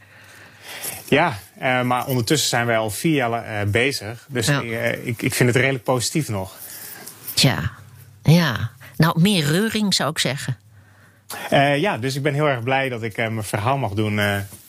Ja, 1.09 1.39
uh, 1.61 1.81
maar 1.81 2.05
ondertussen 2.05 2.49
zijn 2.49 2.65
wij 2.65 2.77
al 2.77 2.89
vier 2.89 3.13
jaar 3.13 3.65
uh, 3.65 3.71
bezig. 3.71 4.25
Dus 4.29 4.47
ja. 4.47 4.63
uh, 4.63 5.07
ik, 5.07 5.21
ik 5.21 5.33
vind 5.33 5.49
het 5.49 5.57
redelijk 5.57 5.83
positief 5.83 6.29
nog. 6.29 6.57
Tja, 7.33 7.71
ja. 8.23 8.71
Nou, 8.97 9.21
meer 9.21 9.45
reuring 9.45 9.93
zou 9.93 10.09
ik 10.09 10.19
zeggen. 10.19 10.57
ja, 11.79 11.97
dus 11.97 12.15
ik 12.15 12.21
ben 12.21 12.33
heel 12.33 12.47
erg 12.47 12.63
blij 12.63 12.89
dat 12.89 13.03
ik 13.03 13.17
mijn 13.17 13.43
verhaal 13.43 13.77
mag 13.77 13.91
doen. 13.91 14.15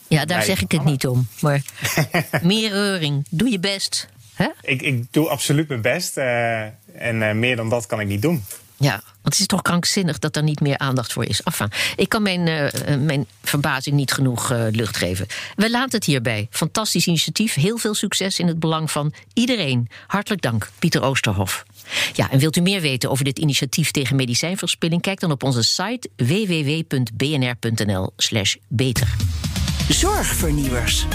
ja, 0.09 0.25
daar 0.25 0.43
zeg 0.43 0.63
ik 0.63 0.73
het 0.73 0.85
niet 0.85 1.07
om. 1.07 1.29
Maar 1.41 1.63
meer 2.43 2.71
reuring, 2.71 3.25
doe 3.31 3.51
je 3.51 3.59
best. 3.59 4.09
Ik, 4.63 4.83
ik 4.83 5.13
doe 5.13 5.29
absoluut 5.29 5.69
mijn 5.69 5.81
best. 5.81 6.17
En 6.17 7.39
meer 7.39 7.57
dan 7.57 7.69
dat 7.69 7.87
kan 7.87 8.01
ik 8.01 8.07
niet 8.07 8.23
doen. 8.23 8.45
Ja, 8.83 8.91
want 8.91 9.03
het 9.23 9.41
is 9.41 9.47
toch 9.47 9.63
krankzinnig 9.63 10.19
dat 10.19 10.37
er 10.37 10.43
niet 10.43 10.61
meer 10.61 10.79
aandacht 10.79 11.13
voor 11.13 11.25
is. 11.25 11.43
Enfin, 11.43 11.71
ik 11.97 12.09
kan 12.09 12.23
mijn, 12.23 12.47
uh, 12.47 12.69
mijn 12.97 13.27
verbazing 13.43 13.97
niet 13.97 14.13
genoeg 14.13 14.53
lucht 14.71 14.97
geven. 14.97 15.27
We 15.57 15.71
laten 15.71 15.99
het 15.99 16.05
hierbij. 16.05 16.47
Fantastisch 16.51 17.07
initiatief. 17.07 17.55
Heel 17.55 17.77
veel 17.77 17.95
succes 17.95 18.39
in 18.39 18.47
het 18.47 18.59
belang 18.59 18.91
van 18.91 19.13
iedereen. 19.35 19.89
Hartelijk 20.07 20.43
dank, 20.43 20.71
Pieter 20.79 21.03
Oosterhof. 21.03 21.65
Ja, 22.13 22.31
en 22.31 22.39
wilt 22.39 22.57
u 22.57 22.61
meer 22.61 22.81
weten 22.81 23.11
over 23.11 23.25
dit 23.25 23.39
initiatief 23.39 23.91
tegen 23.91 24.17
medicijnverspilling? 24.17 25.03
Kijk 25.03 25.21
dan 25.21 25.31
op 25.31 25.43
onze 25.43 25.63
site 25.63 26.09
www.bnr.nl/beter. 26.17 29.09
Zorgvernieuwers. 29.89 31.07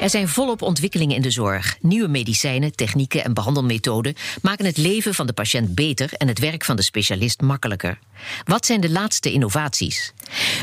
Er 0.00 0.10
zijn 0.10 0.28
volop 0.28 0.62
ontwikkelingen 0.62 1.16
in 1.16 1.22
de 1.22 1.30
zorg. 1.30 1.76
Nieuwe 1.80 2.08
medicijnen, 2.08 2.74
technieken 2.74 3.24
en 3.24 3.34
behandelmethoden 3.34 4.14
maken 4.42 4.64
het 4.64 4.76
leven 4.76 5.14
van 5.14 5.26
de 5.26 5.32
patiënt 5.32 5.74
beter 5.74 6.12
en 6.12 6.28
het 6.28 6.38
werk 6.38 6.64
van 6.64 6.76
de 6.76 6.82
specialist 6.82 7.40
makkelijker. 7.40 7.98
Wat 8.44 8.66
zijn 8.66 8.80
de 8.80 8.90
laatste 8.90 9.32
innovaties? 9.32 10.12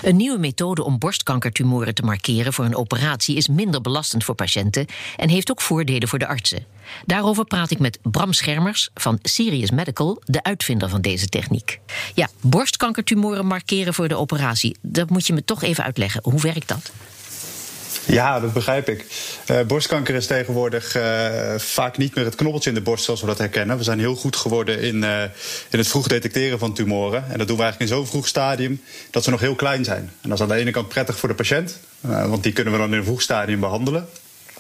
Een 0.02 0.16
nieuwe 0.16 0.38
methode 0.38 0.84
om 0.84 1.00
borstkankertumoren 1.00 1.94
te 1.94 2.02
markeren 2.02 2.54
voor 2.54 2.66
een 2.66 2.76
operatie 2.76 3.36
is 3.36 3.48
minder 3.48 3.82
belastend 3.82 4.24
voor 4.24 4.36
patiënten 4.36 4.86
en 5.18 5.30
heeft 5.30 5.52
ook 5.52 5.62
voordelen 5.62 6.08
voor 6.08 6.20
de 6.20 6.28
artsen. 6.28 6.66
Daarover 7.06 7.46
praat 7.46 7.72
ik 7.72 7.80
met 7.80 8.00
Bram 8.02 8.34
Schermers 8.34 8.90
van 8.94 9.20
Sirius 9.22 9.72
Medical, 9.72 10.22
de 10.26 10.44
uitvinder 10.44 10.90
van 10.90 11.02
deze 11.02 11.28
techniek. 11.28 11.80
Ja, 12.14 12.30
borstkankertumoren 12.42 13.46
markeren 13.46 13.94
voor 13.94 14.08
de 14.08 14.18
operatie. 14.18 14.78
Dat 14.82 15.10
moet 15.10 15.28
je 15.28 15.34
me 15.34 15.46
toch 15.46 15.64
even 15.64 15.84
uitleggen. 15.84 16.22
Hoe 16.24 16.42
werkt 16.42 16.68
dat? 16.68 16.92
Ja, 18.06 18.40
dat 18.40 18.54
begrijp 18.54 18.90
ik. 18.90 19.06
Uh, 19.52 19.62
borstkanker 19.62 20.16
is 20.16 20.28
tegenwoordig 20.28 20.96
uh, 20.96 21.04
vaak 21.58 21.98
niet 21.98 22.16
meer 22.16 22.26
het 22.26 22.36
knobbeltje 22.36 22.70
in 22.70 22.76
de 22.76 22.82
borst 22.82 23.04
zoals 23.04 23.22
we 23.22 23.28
dat 23.28 23.38
herkennen. 23.38 23.78
We 23.78 23.84
zijn 23.84 24.00
heel 24.00 24.16
goed 24.16 24.36
geworden 24.36 24.80
in, 24.80 24.96
uh, 24.96 25.22
in 25.70 25.78
het 25.78 25.88
vroeg 25.88 26.08
detecteren 26.08 26.60
van 26.60 26.74
tumoren. 26.74 27.24
En 27.30 27.38
dat 27.38 27.48
doen 27.48 27.58
we 27.58 27.64
eigenlijk 27.64 27.92
in 27.92 27.98
zo'n 27.98 28.08
vroeg 28.08 28.28
stadium 28.28 28.82
dat 29.12 29.24
ze 29.24 29.30
nog 29.30 29.40
heel 29.40 29.56
klein 29.56 29.84
zijn. 29.84 30.12
En 30.22 30.30
dat 30.30 30.38
is 30.38 30.42
aan 30.42 30.48
de 30.48 30.56
ene 30.56 30.72
kant 30.72 30.88
prettig 30.88 31.18
voor 31.18 31.30
de 31.30 31.36
patiënt, 31.36 31.80
want 32.02 32.44
die 32.44 32.54
kunnen 32.54 32.74
we 32.74 32.80
dan 32.80 32.92
in 32.92 32.98
een 32.98 33.04
vroeg 33.04 33.22
stadium 33.22 33.60
behandelen. 33.60 34.08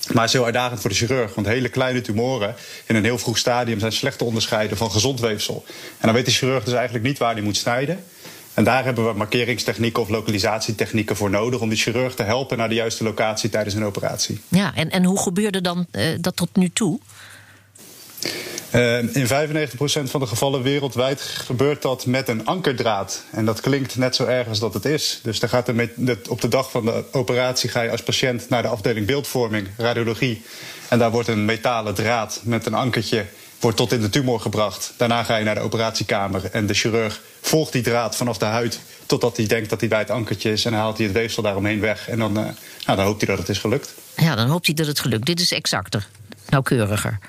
Maar 0.08 0.22
het 0.22 0.32
is 0.32 0.34
heel 0.34 0.46
uitdagend 0.46 0.82
voor 0.82 0.90
de 0.90 0.96
chirurg. 0.96 1.36
Want 1.36 1.48
hele 1.48 1.70
kleine 1.70 2.02
tumoren 2.02 2.56
in 2.86 2.96
een 2.96 3.04
heel 3.04 3.18
vroeg 3.18 3.38
stadium 3.38 3.80
zijn 3.80 3.92
slecht 3.92 4.18
te 4.18 4.24
onderscheiden 4.24 4.78
van 4.78 4.92
gezond 4.92 5.20
weefsel. 5.20 5.66
En 5.68 6.06
dan 6.06 6.14
weet 6.14 6.26
de 6.26 6.32
chirurg 6.32 6.64
dus 6.64 6.74
eigenlijk 6.74 7.06
niet 7.06 7.18
waar 7.18 7.34
hij 7.34 7.42
moet 7.42 7.58
snijden. 7.58 8.04
En 8.54 8.64
daar 8.64 8.84
hebben 8.84 9.08
we 9.08 9.14
markeringstechnieken 9.14 10.02
of 10.02 10.10
lokalisatietechnieken 10.10 11.16
voor 11.16 11.30
nodig 11.30 11.60
om 11.60 11.70
die 11.70 11.78
chirurg 11.78 12.16
te 12.16 12.24
helpen 12.24 12.58
naar 12.58 12.70
de 12.70 12.76
juiste 12.76 13.04
locatie 13.04 13.50
tijdens 13.50 13.76
een 13.76 13.86
operatie. 13.86 14.42
Ja, 14.48 14.76
en, 14.76 14.90
en 14.92 15.04
hoe 15.04 15.20
gebeurde 15.20 15.62
dan 15.62 15.86
uh, 15.92 16.06
dat 16.20 16.36
tot 16.36 16.50
nu 16.56 16.70
toe? 16.70 17.00
Uh, 18.76 18.98
in 18.98 19.28
95% 19.28 19.30
van 20.04 20.20
de 20.20 20.26
gevallen 20.26 20.62
wereldwijd 20.62 21.22
gebeurt 21.22 21.82
dat 21.82 22.06
met 22.06 22.28
een 22.28 22.46
ankerdraad. 22.46 23.24
En 23.32 23.46
dat 23.46 23.62
klinkt 23.62 23.96
net 23.96 24.16
zo 24.16 24.26
erg 24.26 24.48
als 24.48 24.60
dat 24.60 24.74
het 24.74 24.86
is. 24.86 25.20
Dus 25.24 25.40
dan 25.40 25.50
gaat 25.50 25.66
de, 25.66 26.18
op 26.30 26.42
de 26.42 26.48
dag 26.48 26.72
van 26.72 26.86
de 26.86 27.04
operatie 27.12 27.70
ga 27.70 27.82
je 27.82 27.92
als 27.92 28.04
patiënt 28.04 28.50
naar 28.50 28.62
de 28.62 28.68
afdeling 28.68 29.06
beeldvorming, 29.08 29.68
radiologie. 29.78 30.42
En 30.90 31.00
daar 31.00 31.12
wordt 31.12 31.28
een 31.28 31.46
metalen 31.46 31.94
draad 31.94 32.42
met 32.44 32.66
een 32.66 32.74
ankertje 32.74 33.26
wordt 33.64 33.78
tot 33.78 33.92
in 33.92 34.02
de 34.02 34.10
tumor 34.10 34.40
gebracht. 34.40 34.94
Daarna 34.98 35.24
ga 35.24 35.36
je 35.36 35.44
naar 35.44 35.56
de 35.56 35.62
operatiekamer 35.62 36.50
en 36.52 36.66
de 36.66 36.74
chirurg 36.74 37.22
volgt 37.42 37.72
die 37.72 37.82
draad 37.82 38.16
vanaf 38.16 38.38
de 38.38 38.46
huid 38.46 38.80
totdat 39.06 39.38
hij 39.38 39.46
denkt 39.46 39.70
dat 39.70 39.80
hij 39.80 39.90
bij 39.90 40.00
het 40.00 40.10
ankertje 40.10 40.52
is 40.52 40.66
en 40.66 40.72
dan 40.72 40.80
haalt 40.80 40.98
hij 40.98 41.06
het 41.06 41.16
weefsel 41.16 41.44
daaromheen 41.44 41.80
weg. 41.80 42.10
En 42.10 42.20
dan, 42.20 42.32
uh, 42.32 42.44
nou, 42.86 42.98
dan 42.98 43.00
hoopt 43.00 43.22
hij 43.22 43.30
dat 43.30 43.38
het 43.38 43.50
is 43.50 43.58
gelukt. 43.58 43.94
Ja, 44.16 44.36
dan 44.36 44.48
hoopt 44.48 44.66
hij 44.66 44.76
dat 44.76 44.88
het 44.88 45.00
gelukt. 45.00 45.26
Dit 45.26 45.40
is 45.40 45.52
exacter, 45.52 46.08
nauwkeuriger. 46.50 47.20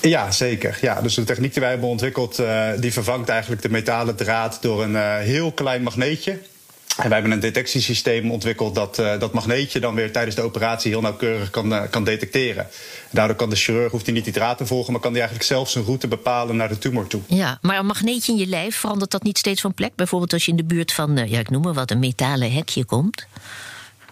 Ja, 0.00 0.30
zeker. 0.30 0.78
Ja, 0.80 1.00
dus 1.00 1.14
de 1.14 1.24
techniek 1.24 1.52
die 1.52 1.62
wij 1.62 1.70
hebben 1.70 1.88
ontwikkeld, 1.88 2.40
uh, 2.40 2.68
die 2.78 2.92
vervangt 2.92 3.28
eigenlijk 3.28 3.62
de 3.62 3.70
metalen 3.70 4.16
draad 4.16 4.58
door 4.60 4.82
een 4.82 4.92
uh, 4.92 5.16
heel 5.16 5.52
klein 5.52 5.82
magneetje. 5.82 6.38
En 7.02 7.08
wij 7.08 7.18
hebben 7.18 7.32
een 7.32 7.40
detectiesysteem 7.40 8.30
ontwikkeld 8.30 8.74
dat 8.74 8.98
uh, 8.98 9.18
dat 9.18 9.32
magneetje 9.32 9.80
dan 9.80 9.94
weer 9.94 10.12
tijdens 10.12 10.36
de 10.36 10.42
operatie 10.42 10.90
heel 10.90 11.00
nauwkeurig 11.00 11.50
kan, 11.50 11.72
uh, 11.72 11.82
kan 11.90 12.04
detecteren. 12.04 12.66
Daardoor 13.10 13.36
kan 13.36 13.50
de 13.50 13.56
chirurg 13.56 13.90
hoeft 13.90 14.04
hij 14.04 14.14
niet 14.14 14.24
die 14.24 14.32
draad 14.32 14.58
te 14.58 14.66
volgen, 14.66 14.92
maar 14.92 15.00
kan 15.00 15.10
hij 15.10 15.20
eigenlijk 15.20 15.50
zelf 15.50 15.70
zijn 15.70 15.84
route 15.84 16.08
bepalen 16.08 16.56
naar 16.56 16.68
de 16.68 16.78
tumor 16.78 17.06
toe. 17.06 17.20
Ja, 17.26 17.58
maar 17.62 17.78
een 17.78 17.86
magneetje 17.86 18.32
in 18.32 18.38
je 18.38 18.46
lijf, 18.46 18.76
verandert 18.76 19.10
dat 19.10 19.22
niet 19.22 19.38
steeds 19.38 19.60
van 19.60 19.74
plek? 19.74 19.94
Bijvoorbeeld 19.94 20.32
als 20.32 20.44
je 20.44 20.50
in 20.50 20.56
de 20.56 20.64
buurt 20.64 20.92
van, 20.92 21.18
uh, 21.18 21.30
ja, 21.30 21.38
ik 21.38 21.50
noem 21.50 21.62
maar 21.62 21.74
wat, 21.74 21.90
een 21.90 21.98
metalen 21.98 22.52
hekje 22.52 22.84
komt? 22.84 23.26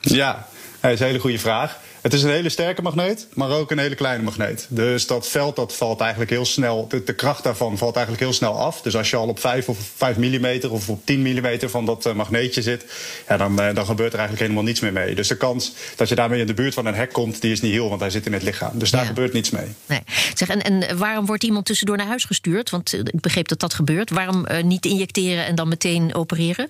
Ja, 0.00 0.46
dat 0.80 0.90
is 0.90 1.00
een 1.00 1.06
hele 1.06 1.18
goede 1.18 1.38
vraag. 1.38 1.78
Het 2.08 2.16
is 2.16 2.22
een 2.22 2.30
hele 2.30 2.48
sterke 2.48 2.82
magneet, 2.82 3.26
maar 3.34 3.50
ook 3.50 3.70
een 3.70 3.78
hele 3.78 3.94
kleine 3.94 4.22
magneet. 4.22 4.66
Dus 4.68 5.06
dat 5.06 5.28
veld 5.28 5.56
dat 5.56 5.76
valt 5.76 6.00
eigenlijk 6.00 6.30
heel 6.30 6.44
snel, 6.44 6.88
de, 6.88 7.04
de 7.04 7.14
kracht 7.14 7.42
daarvan 7.42 7.78
valt 7.78 7.94
eigenlijk 7.94 8.24
heel 8.24 8.34
snel 8.34 8.58
af. 8.58 8.82
Dus 8.82 8.96
als 8.96 9.10
je 9.10 9.16
al 9.16 9.28
op 9.28 9.40
5 9.40 9.68
of 9.68 9.78
5 9.96 10.16
mm 10.16 10.70
of 10.70 10.88
op 10.88 11.06
10 11.06 11.20
mm 11.20 11.68
van 11.68 11.86
dat 11.86 12.06
uh, 12.06 12.12
magneetje 12.12 12.62
zit, 12.62 12.84
ja, 13.28 13.36
dan, 13.36 13.60
uh, 13.60 13.74
dan 13.74 13.86
gebeurt 13.86 14.12
er 14.12 14.18
eigenlijk 14.18 14.40
helemaal 14.40 14.62
niets 14.62 14.80
meer 14.80 14.92
mee. 14.92 15.14
Dus 15.14 15.28
de 15.28 15.36
kans 15.36 15.72
dat 15.96 16.08
je 16.08 16.14
daarmee 16.14 16.40
in 16.40 16.46
de 16.46 16.54
buurt 16.54 16.74
van 16.74 16.86
een 16.86 16.94
hek 16.94 17.12
komt, 17.12 17.40
die 17.40 17.52
is 17.52 17.60
niet 17.60 17.72
heel, 17.72 17.88
want 17.88 18.00
hij 18.00 18.10
zit 18.10 18.26
in 18.26 18.32
het 18.32 18.42
lichaam. 18.42 18.78
Dus 18.78 18.90
daar 18.90 19.02
ja. 19.02 19.06
gebeurt 19.06 19.32
niets 19.32 19.50
mee. 19.50 19.66
Nee. 19.86 20.00
Zeg, 20.34 20.48
en, 20.48 20.62
en 20.62 20.98
waarom 20.98 21.26
wordt 21.26 21.44
iemand 21.44 21.66
tussendoor 21.66 21.96
naar 21.96 22.06
huis 22.06 22.24
gestuurd? 22.24 22.70
Want 22.70 22.92
uh, 22.92 23.00
ik 23.00 23.20
begreep 23.20 23.48
dat 23.48 23.60
dat 23.60 23.74
gebeurt. 23.74 24.10
Waarom 24.10 24.46
niet 24.62 24.86
injecteren 24.86 25.46
en 25.46 25.54
dan 25.54 25.68
meteen 25.68 26.14
opereren? 26.14 26.68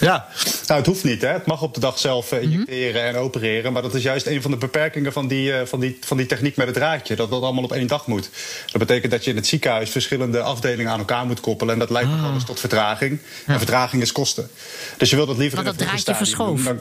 Ja, 0.00 0.26
nou, 0.66 0.78
het 0.78 0.86
hoeft 0.86 1.04
niet. 1.04 1.22
Hè. 1.22 1.28
Het 1.28 1.46
mag 1.46 1.62
op 1.62 1.74
de 1.74 1.80
dag 1.80 1.98
zelf 1.98 2.32
uh, 2.32 2.42
injecteren 2.42 3.02
mm 3.02 3.06
-hmm. 3.06 3.16
en 3.16 3.22
opereren. 3.22 3.72
Maar 3.72 3.82
dat 3.82 3.94
is 3.94 4.02
juist 4.02 4.26
een 4.26 4.42
van 4.42 4.50
de 4.50 4.56
beperkingen 4.56 5.12
van 5.12 5.28
die, 5.28 5.52
uh, 5.52 5.60
van, 5.64 5.80
die, 5.80 5.98
van 6.00 6.16
die 6.16 6.26
techniek 6.26 6.56
met 6.56 6.66
het 6.66 6.74
draadje. 6.74 7.16
Dat 7.16 7.30
dat 7.30 7.42
allemaal 7.42 7.64
op 7.64 7.72
één 7.72 7.86
dag 7.86 8.06
moet. 8.06 8.30
Dat 8.66 8.80
betekent 8.80 9.12
dat 9.12 9.24
je 9.24 9.30
in 9.30 9.36
het 9.36 9.46
ziekenhuis 9.46 9.90
verschillende 9.90 10.40
afdelingen 10.40 10.92
aan 10.92 10.98
elkaar 10.98 11.26
moet 11.26 11.40
koppelen. 11.40 11.72
En 11.72 11.80
dat 11.80 11.90
leidt 11.90 12.10
ah. 12.10 12.30
alles 12.30 12.44
tot 12.44 12.60
vertraging. 12.60 13.18
Ja. 13.46 13.52
En 13.52 13.58
vertraging 13.58 14.02
is 14.02 14.12
kosten. 14.12 14.50
Dus 14.96 15.10
je 15.10 15.16
wilt 15.16 15.28
dat 15.28 15.38
liever 15.38 15.64
Want 15.64 15.70
in 15.70 15.76
dat 15.76 15.86
draadje 15.86 16.14
verschoven. 16.14 16.80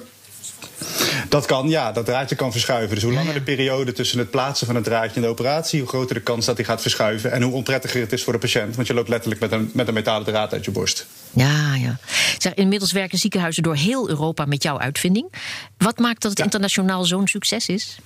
Dat 1.29 1.45
kan, 1.45 1.69
ja, 1.69 1.91
dat 1.91 2.05
draadje 2.05 2.35
kan 2.35 2.51
verschuiven. 2.51 2.95
Dus 2.95 3.03
hoe 3.03 3.13
langer 3.13 3.33
de 3.33 3.41
periode 3.41 3.91
tussen 3.91 4.19
het 4.19 4.29
plaatsen 4.29 4.65
van 4.65 4.75
het 4.75 4.83
draadje 4.83 5.15
en 5.15 5.21
de 5.21 5.27
operatie, 5.27 5.79
hoe 5.79 5.89
groter 5.89 6.15
de 6.15 6.21
kans 6.21 6.45
dat 6.45 6.57
hij 6.57 6.65
gaat 6.65 6.81
verschuiven. 6.81 7.31
En 7.31 7.41
hoe 7.41 7.53
onprettiger 7.53 8.01
het 8.01 8.13
is 8.13 8.23
voor 8.23 8.33
de 8.33 8.39
patiënt. 8.39 8.75
Want 8.75 8.87
je 8.87 8.93
loopt 8.93 9.09
letterlijk 9.09 9.41
met 9.41 9.51
een, 9.51 9.71
met 9.73 9.87
een 9.87 9.93
metalen 9.93 10.25
draad 10.25 10.53
uit 10.53 10.65
je 10.65 10.71
borst. 10.71 11.05
Ja, 11.33 11.75
ja. 11.75 11.99
Zeg, 12.37 12.53
inmiddels 12.53 12.91
werken 12.91 13.17
ziekenhuizen 13.17 13.63
door 13.63 13.75
heel 13.75 14.09
Europa 14.09 14.45
met 14.45 14.63
jouw 14.63 14.79
uitvinding. 14.79 15.31
Wat 15.77 15.97
maakt 15.97 16.21
dat 16.21 16.29
het 16.29 16.39
ja. 16.39 16.45
internationaal 16.45 17.03
zo'n 17.03 17.27
succes 17.27 17.67
is? 17.67 17.97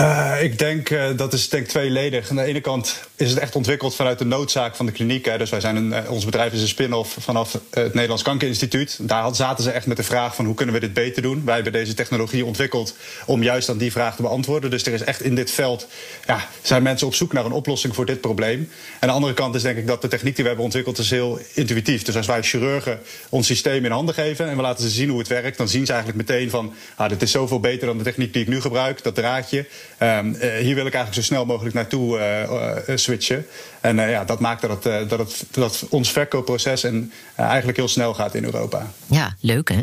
Uh, 0.00 0.42
ik 0.42 0.58
denk 0.58 0.90
uh, 0.90 1.16
dat 1.16 1.32
is 1.32 1.48
denk 1.48 1.66
tweeledig. 1.66 2.30
Aan 2.30 2.36
de 2.36 2.42
ene 2.42 2.60
kant 2.60 3.08
is 3.16 3.30
het 3.30 3.38
echt 3.38 3.56
ontwikkeld 3.56 3.94
vanuit 3.94 4.18
de 4.18 4.24
noodzaak 4.24 4.76
van 4.76 4.86
de 4.86 4.92
kliniek. 4.92 5.24
Hè. 5.24 5.38
Dus 5.38 5.50
wij 5.50 5.60
zijn 5.60 5.76
een, 5.76 5.90
uh, 5.90 6.10
ons 6.10 6.24
bedrijf 6.24 6.52
is 6.52 6.60
een 6.60 6.68
spin-off 6.68 7.16
vanaf 7.20 7.52
het 7.70 7.94
Nederlands 7.94 8.22
Kankerinstituut. 8.22 8.98
Daar 9.00 9.34
zaten 9.34 9.64
ze 9.64 9.70
echt 9.70 9.86
met 9.86 9.96
de 9.96 10.02
vraag 10.02 10.34
van 10.34 10.44
hoe 10.44 10.54
kunnen 10.54 10.74
we 10.74 10.80
dit 10.80 10.92
beter 10.92 11.22
doen. 11.22 11.42
Wij 11.44 11.54
hebben 11.54 11.72
deze 11.72 11.94
technologie 11.94 12.44
ontwikkeld 12.44 12.96
om 13.26 13.42
juist 13.42 13.68
aan 13.68 13.78
die 13.78 13.92
vraag 13.92 14.16
te 14.16 14.22
beantwoorden. 14.22 14.70
Dus 14.70 14.86
er 14.86 14.92
is 14.92 15.02
echt 15.02 15.22
in 15.22 15.34
dit 15.34 15.50
veld 15.50 15.88
ja, 16.26 16.48
zijn 16.62 16.82
mensen 16.82 17.06
op 17.06 17.14
zoek 17.14 17.32
naar 17.32 17.44
een 17.44 17.52
oplossing 17.52 17.94
voor 17.94 18.06
dit 18.06 18.20
probleem. 18.20 18.68
En 19.00 19.08
de 19.08 19.14
andere 19.14 19.34
kant 19.34 19.54
is 19.54 19.62
denk 19.62 19.78
ik 19.78 19.86
dat 19.86 20.02
de 20.02 20.08
techniek 20.08 20.34
die 20.34 20.42
we 20.42 20.48
hebben 20.48 20.64
ontwikkeld 20.64 20.98
is 20.98 21.10
heel 21.10 21.38
intuïtief. 21.54 22.02
Dus 22.02 22.16
als 22.16 22.26
wij 22.26 22.42
chirurgen 22.42 23.00
ons 23.28 23.46
systeem 23.46 23.84
in 23.84 23.90
handen 23.90 24.14
geven 24.14 24.48
en 24.48 24.56
we 24.56 24.62
laten 24.62 24.84
ze 24.84 24.90
zien 24.90 25.08
hoe 25.08 25.18
het 25.18 25.28
werkt, 25.28 25.58
dan 25.58 25.68
zien 25.68 25.86
ze 25.86 25.92
eigenlijk 25.92 26.28
meteen 26.28 26.50
van 26.50 26.74
ah, 26.96 27.08
dit 27.08 27.22
is 27.22 27.30
zoveel 27.30 27.60
beter 27.60 27.86
dan 27.86 27.98
de 27.98 28.04
techniek 28.04 28.32
die 28.32 28.42
ik 28.42 28.48
nu 28.48 28.60
gebruik, 28.60 29.02
dat 29.02 29.14
draadje. 29.14 29.66
Um, 30.02 30.34
hier 30.34 30.74
wil 30.74 30.86
ik 30.86 30.94
eigenlijk 30.94 31.14
zo 31.14 31.22
snel 31.22 31.46
mogelijk 31.46 31.74
naartoe 31.74 32.18
uh, 32.18 32.96
switchen. 33.06 33.46
En 33.80 33.96
ja, 33.96 34.24
dat 34.24 34.40
maakt 34.40 34.60
dat, 34.60 34.84
het, 34.84 35.08
dat, 35.08 35.18
het, 35.18 35.44
dat 35.50 35.86
ons 35.88 36.12
verkoopproces 36.12 36.84
en, 36.84 37.12
eigenlijk 37.36 37.78
heel 37.78 37.88
snel 37.88 38.14
gaat 38.14 38.34
in 38.34 38.44
Europa. 38.44 38.92
Ja, 39.06 39.36
leuk 39.40 39.68
hè? 39.68 39.82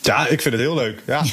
Ja, 0.00 0.26
ik 0.26 0.40
vind 0.40 0.54
het 0.54 0.62
heel 0.62 0.74
leuk. 0.74 1.02
Ja. 1.06 1.24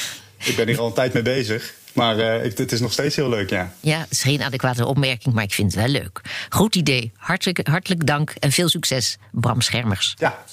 ik 0.49 0.55
ben 0.55 0.67
hier 0.67 0.79
al 0.79 0.87
een 0.87 0.93
tijd 0.93 1.13
mee 1.13 1.23
bezig. 1.23 1.73
Maar 1.93 2.19
ik, 2.19 2.57
het 2.57 2.71
is 2.71 2.79
nog 2.79 2.91
steeds 2.91 3.15
heel 3.15 3.29
leuk, 3.29 3.49
ja. 3.49 3.73
Ja, 3.79 3.99
het 3.99 4.11
is 4.11 4.21
geen 4.21 4.43
adequate 4.43 4.85
opmerking, 4.85 5.35
maar 5.35 5.43
ik 5.43 5.53
vind 5.53 5.73
het 5.73 5.81
wel 5.81 5.91
leuk. 5.91 6.21
Goed 6.49 6.75
idee. 6.75 7.11
Hartelijk, 7.17 7.67
hartelijk 7.67 8.05
dank 8.05 8.33
en 8.39 8.51
veel 8.51 8.69
succes, 8.69 9.17
Bram 9.31 9.61
Schermers. 9.61 10.13
Ja, 10.17 10.43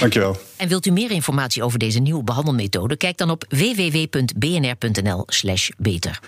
Dankjewel. 0.00 0.36
En 0.56 0.68
wilt 0.68 0.86
u 0.86 0.90
meer 0.90 1.10
informatie 1.10 1.62
over 1.62 1.78
deze 1.78 1.98
nieuwe 1.98 2.22
behandelmethode? 2.22 2.96
Kijk 2.96 3.16
dan 3.16 3.30
op 3.30 3.44
www.bnr.nl/slash 3.48 5.70
beter. 5.76 6.20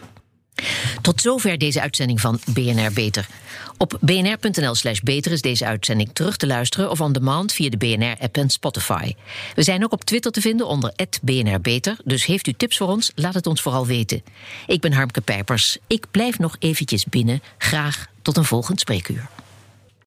Tot 1.02 1.20
zover 1.20 1.58
deze 1.58 1.80
uitzending 1.80 2.20
van 2.20 2.40
BNR 2.52 2.92
Beter. 2.92 3.28
Op 3.76 3.98
bnr.nl/slash 4.00 5.00
beter 5.00 5.32
is 5.32 5.40
deze 5.40 5.64
uitzending 5.64 6.10
terug 6.12 6.36
te 6.36 6.46
luisteren 6.46 6.90
of 6.90 7.00
on 7.00 7.12
demand 7.12 7.52
via 7.52 7.68
de 7.68 7.76
BNR-app 7.76 8.36
en 8.36 8.50
Spotify. 8.50 9.14
We 9.54 9.62
zijn 9.62 9.84
ook 9.84 9.92
op 9.92 10.04
Twitter 10.04 10.32
te 10.32 10.40
vinden 10.40 10.66
onder 10.66 10.92
BNR 11.22 11.60
Beter. 11.60 11.96
Dus 12.04 12.24
heeft 12.24 12.46
u 12.46 12.52
tips 12.52 12.76
voor 12.76 12.88
ons? 12.88 13.12
Laat 13.14 13.34
het 13.34 13.46
ons 13.46 13.62
vooral 13.62 13.86
weten. 13.86 14.22
Ik 14.66 14.80
ben 14.80 14.92
Harmke 14.92 15.20
Pijpers. 15.20 15.78
Ik 15.86 16.06
blijf 16.10 16.38
nog 16.38 16.56
eventjes 16.58 17.04
binnen. 17.04 17.42
Graag 17.58 18.06
tot 18.22 18.36
een 18.36 18.44
volgend 18.44 18.80
spreekuur. 18.80 19.28